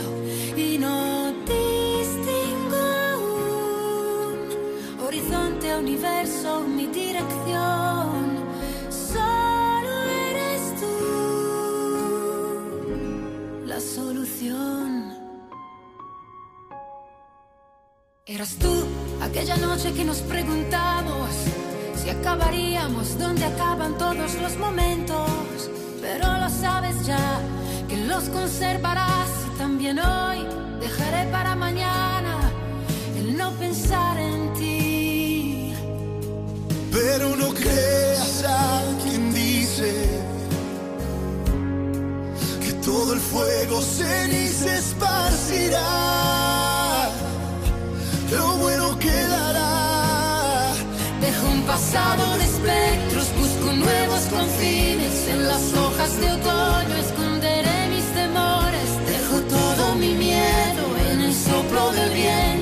[0.55, 2.75] y no distingo
[3.11, 4.38] aún
[5.05, 8.38] horizonte, universo, mi dirección.
[8.89, 10.95] Solo eres tú
[13.65, 15.13] la solución.
[18.25, 18.85] Eras tú
[19.21, 21.30] aquella noche que nos preguntamos
[21.95, 25.69] si acabaríamos donde acaban todos los momentos.
[26.03, 27.39] Pero lo sabes ya
[27.88, 30.45] que los conservarás y también hoy
[30.81, 32.51] dejaré para mañana
[33.17, 35.73] el no pensar en ti.
[36.91, 39.91] Pero no creas a quien dice
[42.63, 45.89] que todo el fuego ceniza esparcirá.
[48.30, 49.32] Lo bueno quedará.
[51.68, 55.27] Pasado de espectros, busco nuevos confines.
[55.30, 58.90] En las hojas de otoño esconderé mis temores.
[59.07, 62.52] Dejo todo mi miedo en el soplo del viento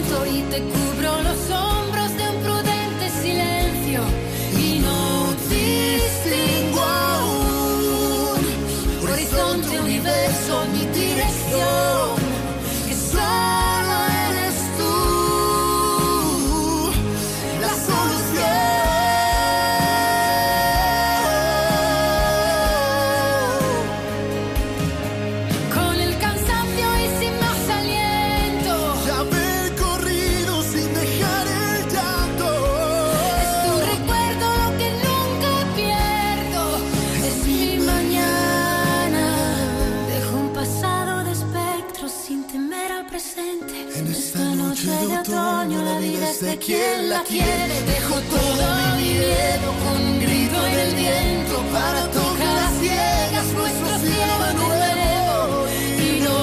[46.65, 47.81] quien la quiere.
[47.85, 53.99] Dejo todo mi miedo con un grito en el viento para tocar las ciegas nuestro
[53.99, 55.67] cielo de nuevo.
[56.07, 56.39] Y no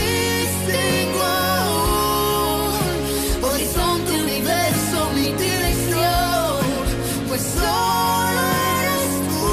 [0.00, 1.32] distingo
[3.48, 6.60] horizonte, universo, mi dirección,
[7.28, 8.40] pues solo
[8.80, 9.46] eres tú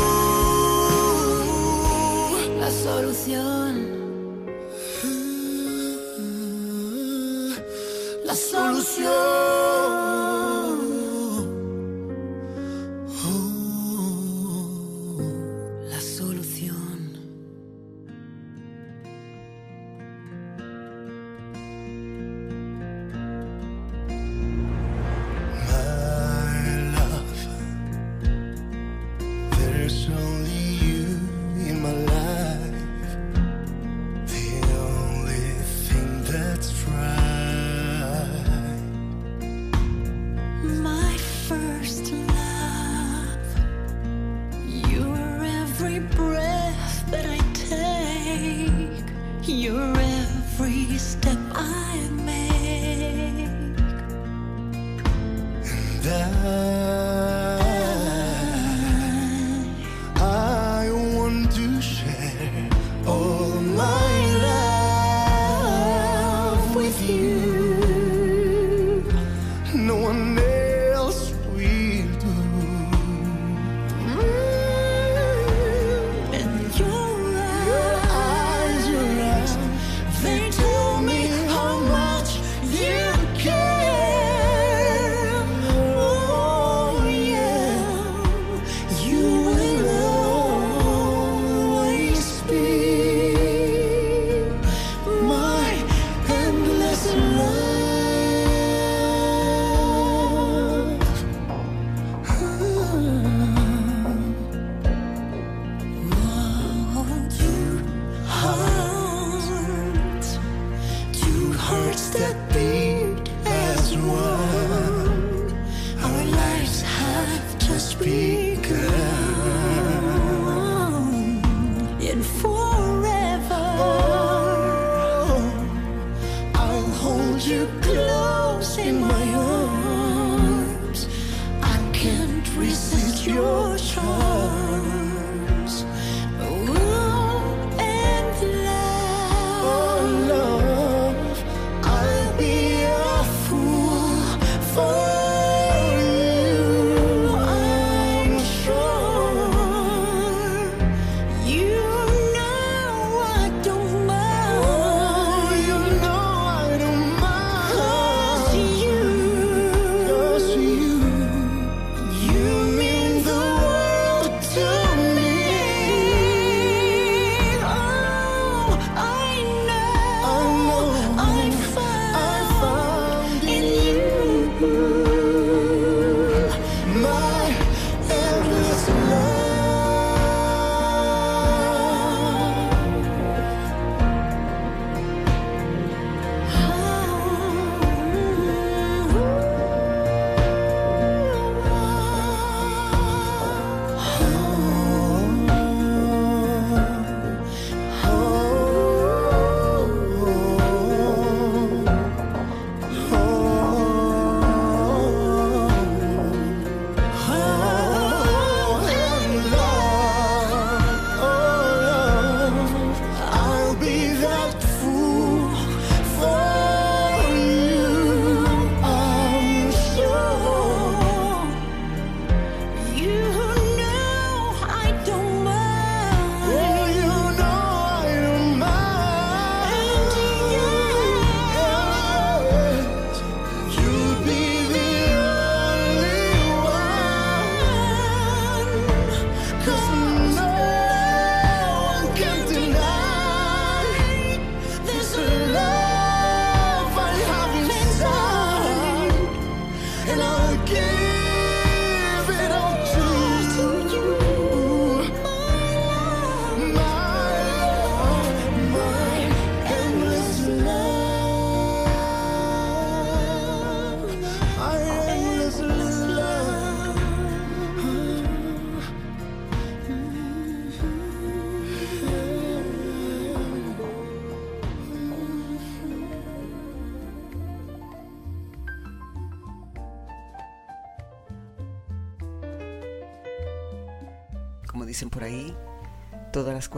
[2.59, 3.73] La solución.
[8.25, 9.58] la solución.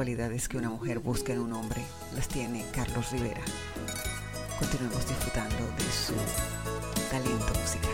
[0.03, 1.79] Que una mujer busca en un hombre
[2.15, 3.41] las tiene Carlos Rivera.
[4.57, 6.15] Continuemos disfrutando de su
[7.11, 7.91] talento musical.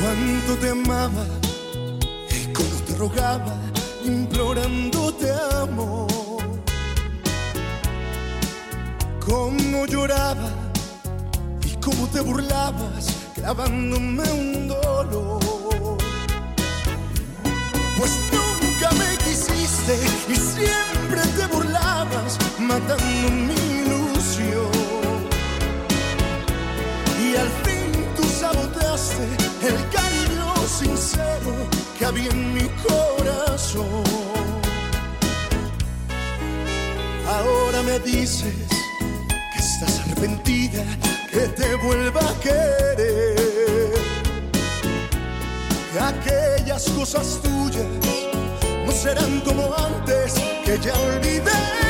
[0.00, 1.26] Cuánto te amaba
[2.30, 3.73] y cómo te rogaba,
[13.54, 15.98] clavándome un dolor.
[17.98, 19.98] Pues nunca me quisiste
[20.28, 24.70] y siempre te burlabas, matando mi ilusión.
[27.22, 29.24] Y al fin tú saboteaste
[29.68, 31.54] el cariño sincero
[31.98, 34.04] que había en mi corazón.
[37.26, 38.63] Ahora me dices
[47.22, 47.86] tuyas
[48.84, 50.34] no serán como antes,
[50.64, 51.83] que ya olvidé.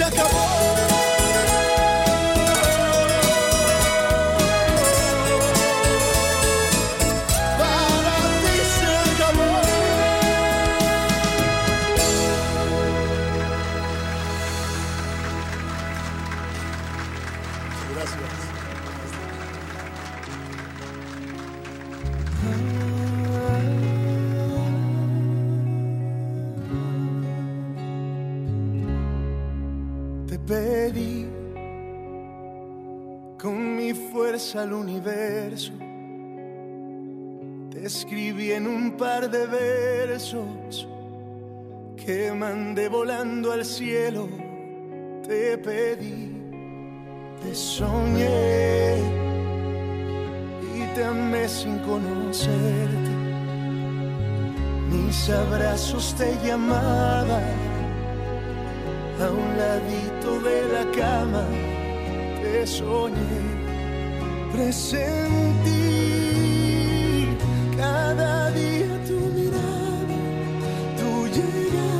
[0.00, 0.39] Se acabó.
[39.30, 40.88] De versos
[41.96, 44.28] que mandé volando al cielo.
[45.26, 46.32] Te pedí,
[47.42, 48.98] te soñé
[50.74, 53.10] y te amé sin conocerte.
[54.90, 57.70] Mis abrazos te llamaban
[59.20, 61.44] a un ladito de la cama
[62.50, 63.40] te soñé,
[64.52, 65.78] presentí
[67.76, 68.89] cada día
[71.32, 71.99] tu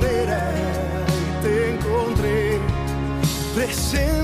[0.00, 2.60] bandeira e te encontrei
[3.54, 4.19] presente.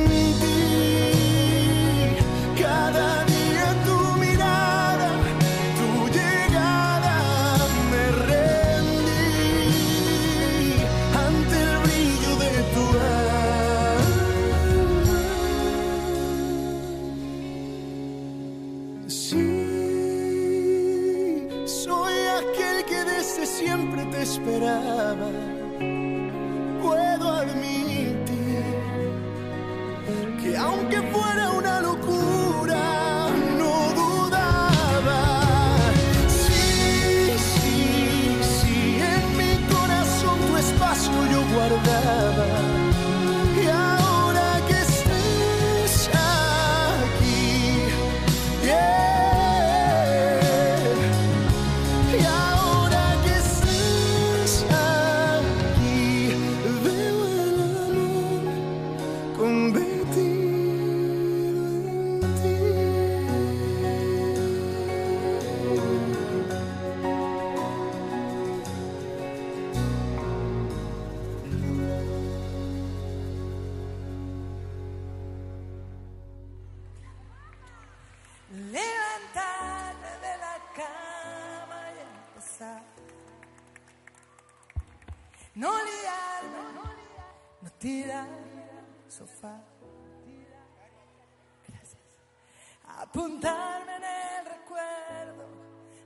[93.17, 95.49] apuntarme en el recuerdo,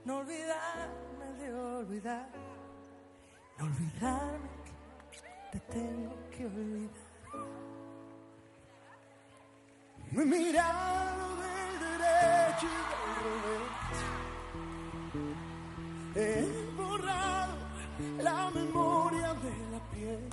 [0.05, 2.29] no olvidarme de olvidar,
[3.57, 4.49] no olvidarme
[5.11, 5.19] que
[5.51, 7.01] te tengo que olvidar.
[10.11, 12.69] Me he mirado del derecho y
[13.03, 13.71] del revés,
[16.15, 16.45] he
[16.77, 17.57] borrado
[18.19, 20.23] la memoria de la piel.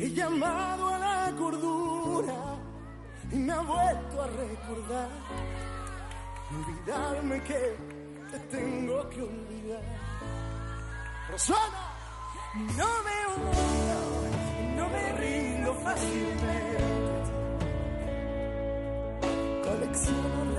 [0.00, 0.71] He llamado
[3.32, 5.08] y me ha vuelto a recordar,
[6.50, 7.76] olvidarme que
[8.30, 9.82] te tengo que olvidar.
[11.30, 11.92] Rosana,
[12.76, 16.82] no me hundo, no me rindo fácilmente.
[19.64, 20.51] Colecciono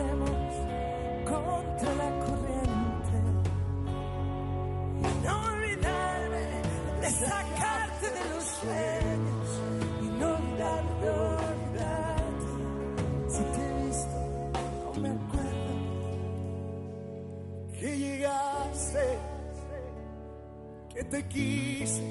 [21.14, 22.02] te quise,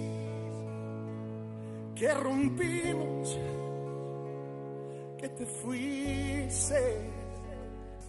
[1.97, 3.37] que rompimos,
[5.19, 7.11] que te fuiste,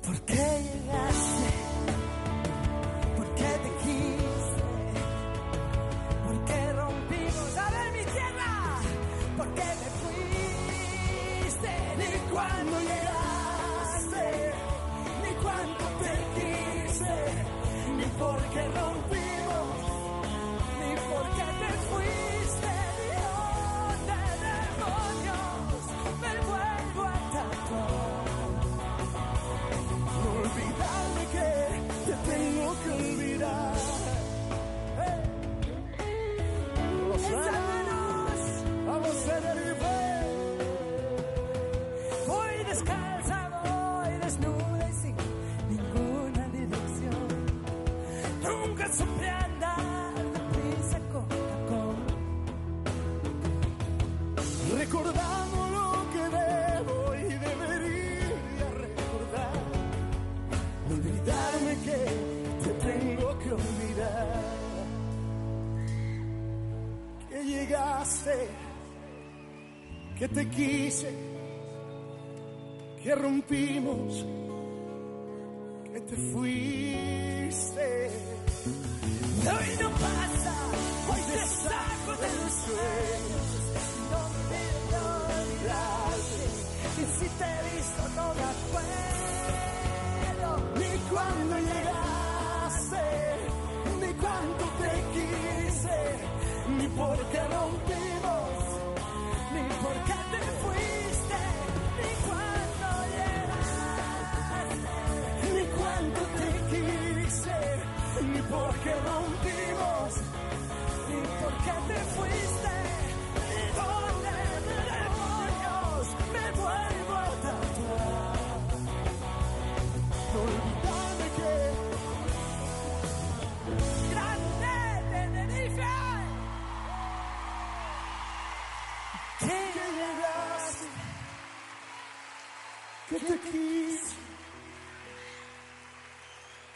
[0.06, 1.63] porque llegaste.
[48.96, 52.14] siempre andar deprisa Coca-Cola.
[54.80, 59.58] Recordamos lo que debo y debería recordar.
[60.92, 62.00] Olvidarme que
[62.64, 64.44] te tengo que olvidar.
[67.30, 68.38] Que llegaste,
[70.20, 71.12] que te quise,
[73.02, 74.26] que rompimos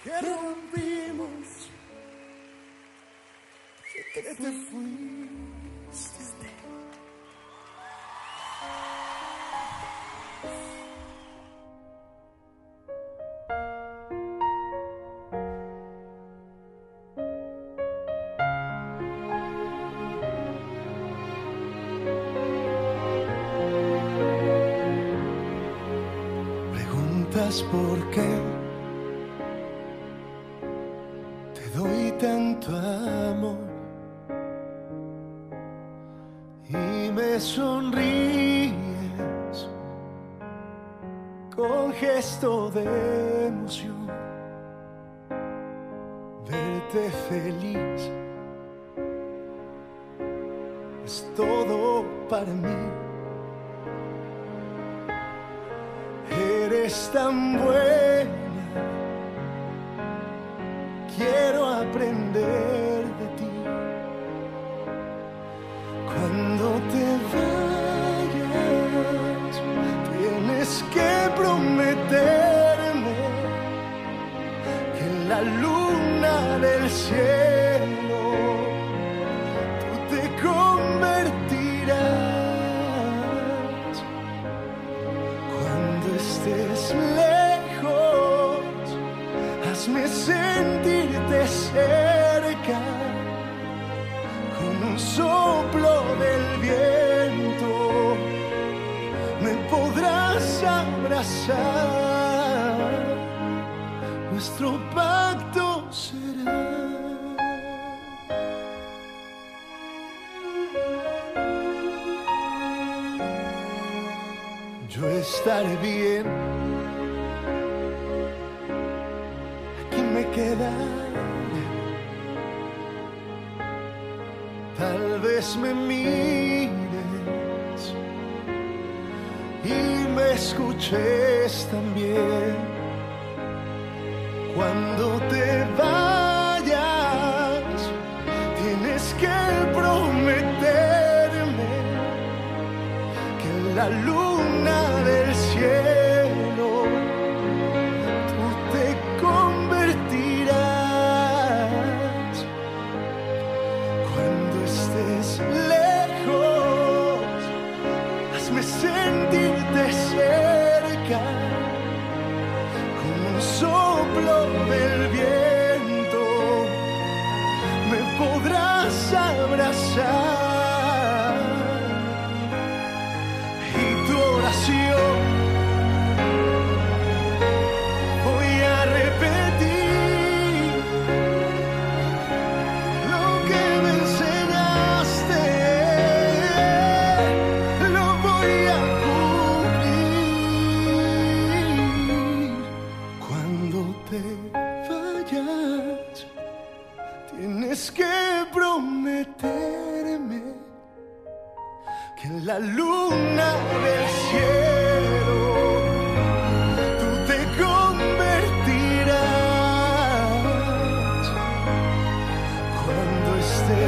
[0.04, 1.70] que rompimos,
[4.14, 5.07] que te fui.
[27.48, 28.47] preguntas por qué.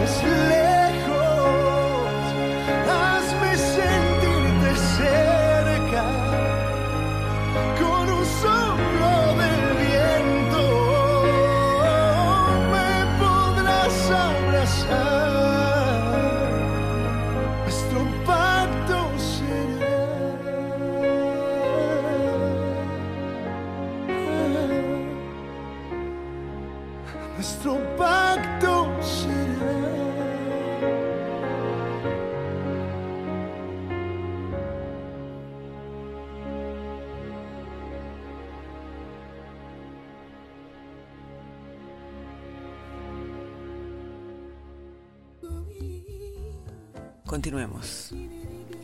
[0.09, 0.48] Christmas.
[47.49, 48.11] Continuemos.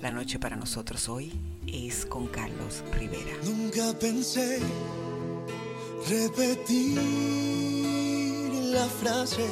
[0.01, 1.31] La noche para nosotros hoy
[1.67, 3.37] es con Carlos Rivera.
[3.43, 4.59] Nunca pensé
[6.09, 6.97] repetir
[8.73, 9.45] la frase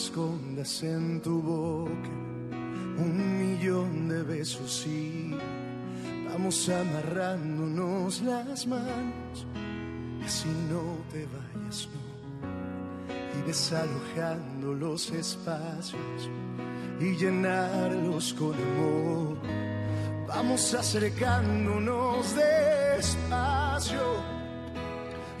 [0.00, 2.10] escondas en tu boca
[2.96, 5.36] un millón de besos y
[6.26, 9.46] vamos amarrándonos las manos,
[10.24, 10.82] así no
[11.12, 16.30] te vayas, no, y desalojando los espacios
[16.98, 19.36] y llenarlos con amor.
[20.28, 24.00] Vamos acercándonos despacio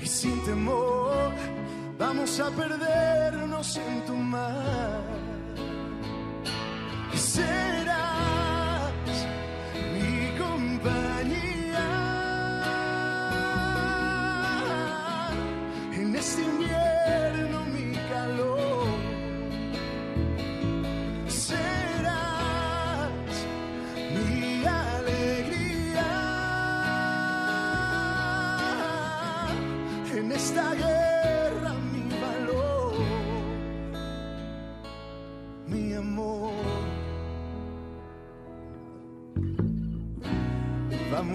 [0.00, 1.32] y sin temor.
[2.00, 5.02] Vamos a perdernos en tu mar.
[7.12, 8.49] ¿Qué será?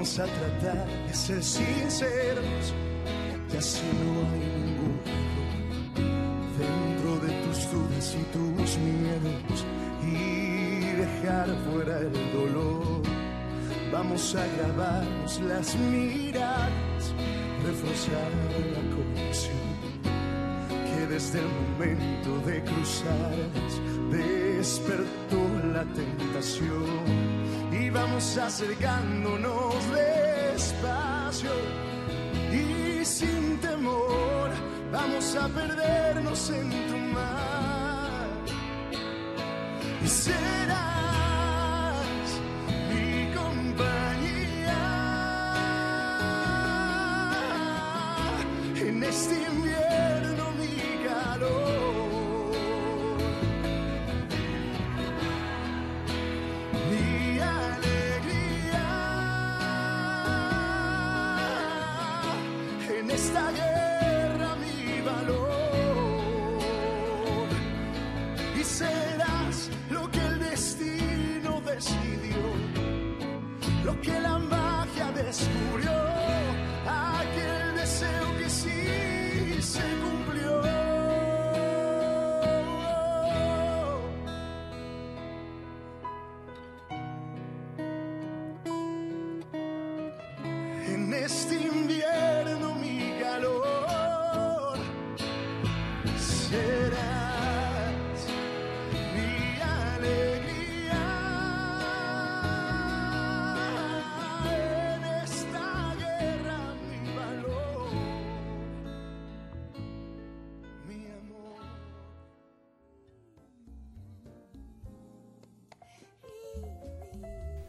[0.05, 2.73] vamos a tratar de ser sinceros
[3.51, 4.99] y así no hay ningún
[5.97, 9.65] error dentro de tus dudas y tus miedos
[10.03, 13.01] y dejar fuera el dolor.
[13.91, 17.13] Vamos a grabarnos las miradas,
[17.63, 18.29] reforzar
[18.73, 19.57] la conexión
[20.69, 23.33] que desde el momento de cruzar
[24.11, 25.41] despertó
[25.73, 27.34] la tentación
[27.79, 31.51] y vamos acercándonos despacio
[32.51, 34.49] y sin temor
[34.91, 38.27] vamos a perdernos en tu mar.
[40.03, 40.84] Y será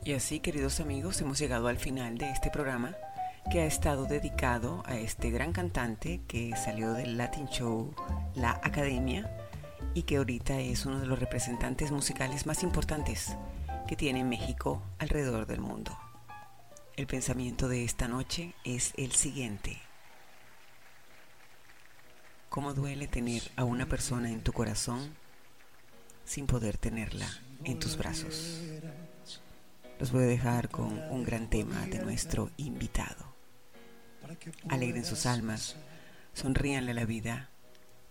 [0.07, 2.95] Y así, queridos amigos, hemos llegado al final de este programa
[3.51, 7.93] que ha estado dedicado a este gran cantante que salió del Latin Show
[8.37, 9.29] La Academia
[9.95, 13.37] y que ahorita es uno de los representantes musicales más importantes
[13.89, 15.99] que tiene México alrededor del mundo.
[16.95, 19.77] El pensamiento de esta noche es el siguiente.
[22.49, 25.17] ¿Cómo duele tener a una persona en tu corazón
[26.25, 27.27] sin poder tenerla
[27.65, 28.63] en tus brazos?
[29.99, 33.35] Los voy a dejar con un gran tema de nuestro invitado.
[34.69, 35.77] Alegren sus almas,
[36.35, 37.49] sonríanle a la vida.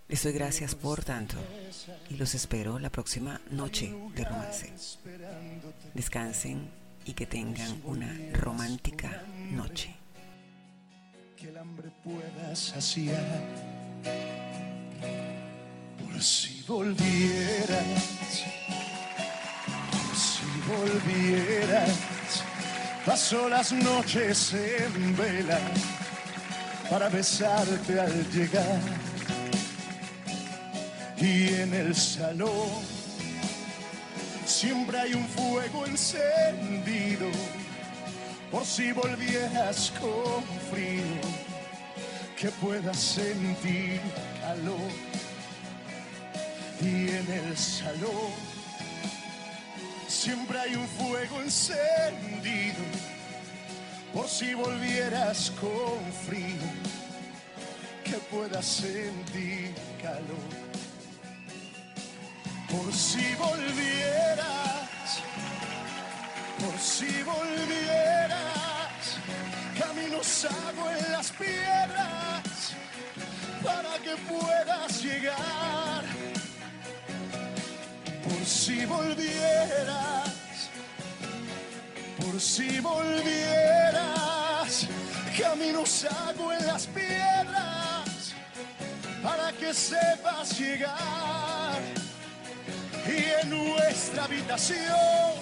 [0.07, 1.35] Les doy gracias por tanto
[2.09, 4.73] y los espero la próxima noche de romance.
[5.93, 6.69] Descansen
[7.05, 9.95] y que tengan una romántica noche.
[11.37, 13.41] que el hambre pueda saciar.
[15.99, 18.43] Por si volvieras,
[20.67, 22.43] volvieras,
[23.05, 25.59] paso las noches en vela
[26.89, 28.79] para besarte al llegar.
[31.17, 32.83] Y en el salón
[34.45, 37.27] siempre hay un fuego encendido
[38.51, 41.21] por si volvieras con frío,
[42.37, 43.99] que puedas sentir
[44.41, 44.91] calor.
[46.81, 48.54] Y en el salón
[50.07, 52.83] siempre hay un fuego encendido,
[54.13, 56.69] por si volvieras con frío,
[58.03, 60.65] que puedas sentir calor.
[62.69, 64.65] Por si volvieras
[66.59, 68.39] por si volvieras,
[69.77, 72.73] caminos hago en las piedras
[73.63, 76.03] para que puedas llegar.
[78.45, 80.29] Si volvieras,
[82.21, 84.05] por si volvieras,
[85.35, 88.35] caminos hago en las piedras
[89.23, 91.81] para que sepas llegar.
[93.07, 95.33] Y en nuestra habitación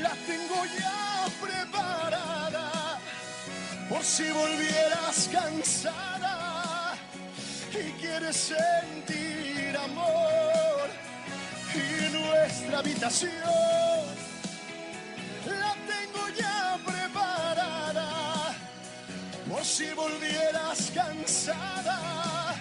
[0.00, 3.00] la tengo ya preparada
[3.88, 6.94] por si volvieras cansada
[7.72, 10.62] y quieres sentir amor
[11.74, 13.32] y nuestra habitación.
[15.46, 18.54] La tengo ya preparada
[19.48, 22.54] por si volvieras cansada.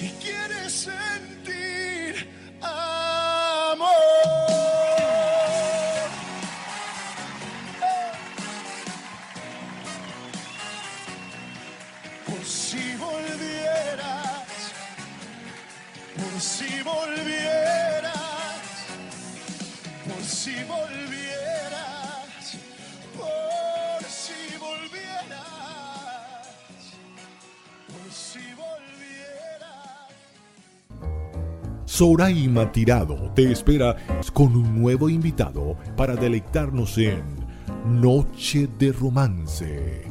[0.00, 2.30] Y quieres sentir
[2.62, 3.90] amor.
[12.42, 14.46] Si volvieras,
[16.16, 17.79] por si volvieras,
[20.64, 22.56] volvieras,
[23.16, 25.38] por si volvieras,
[27.86, 29.00] por si volvieras.
[31.84, 33.96] Soraima Tirado te espera
[34.32, 37.22] con un nuevo invitado para deleitarnos en
[37.86, 40.02] Noche de Romance.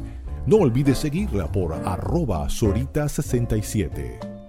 [0.46, 4.39] No olvides seguirla por arroba Sorita67.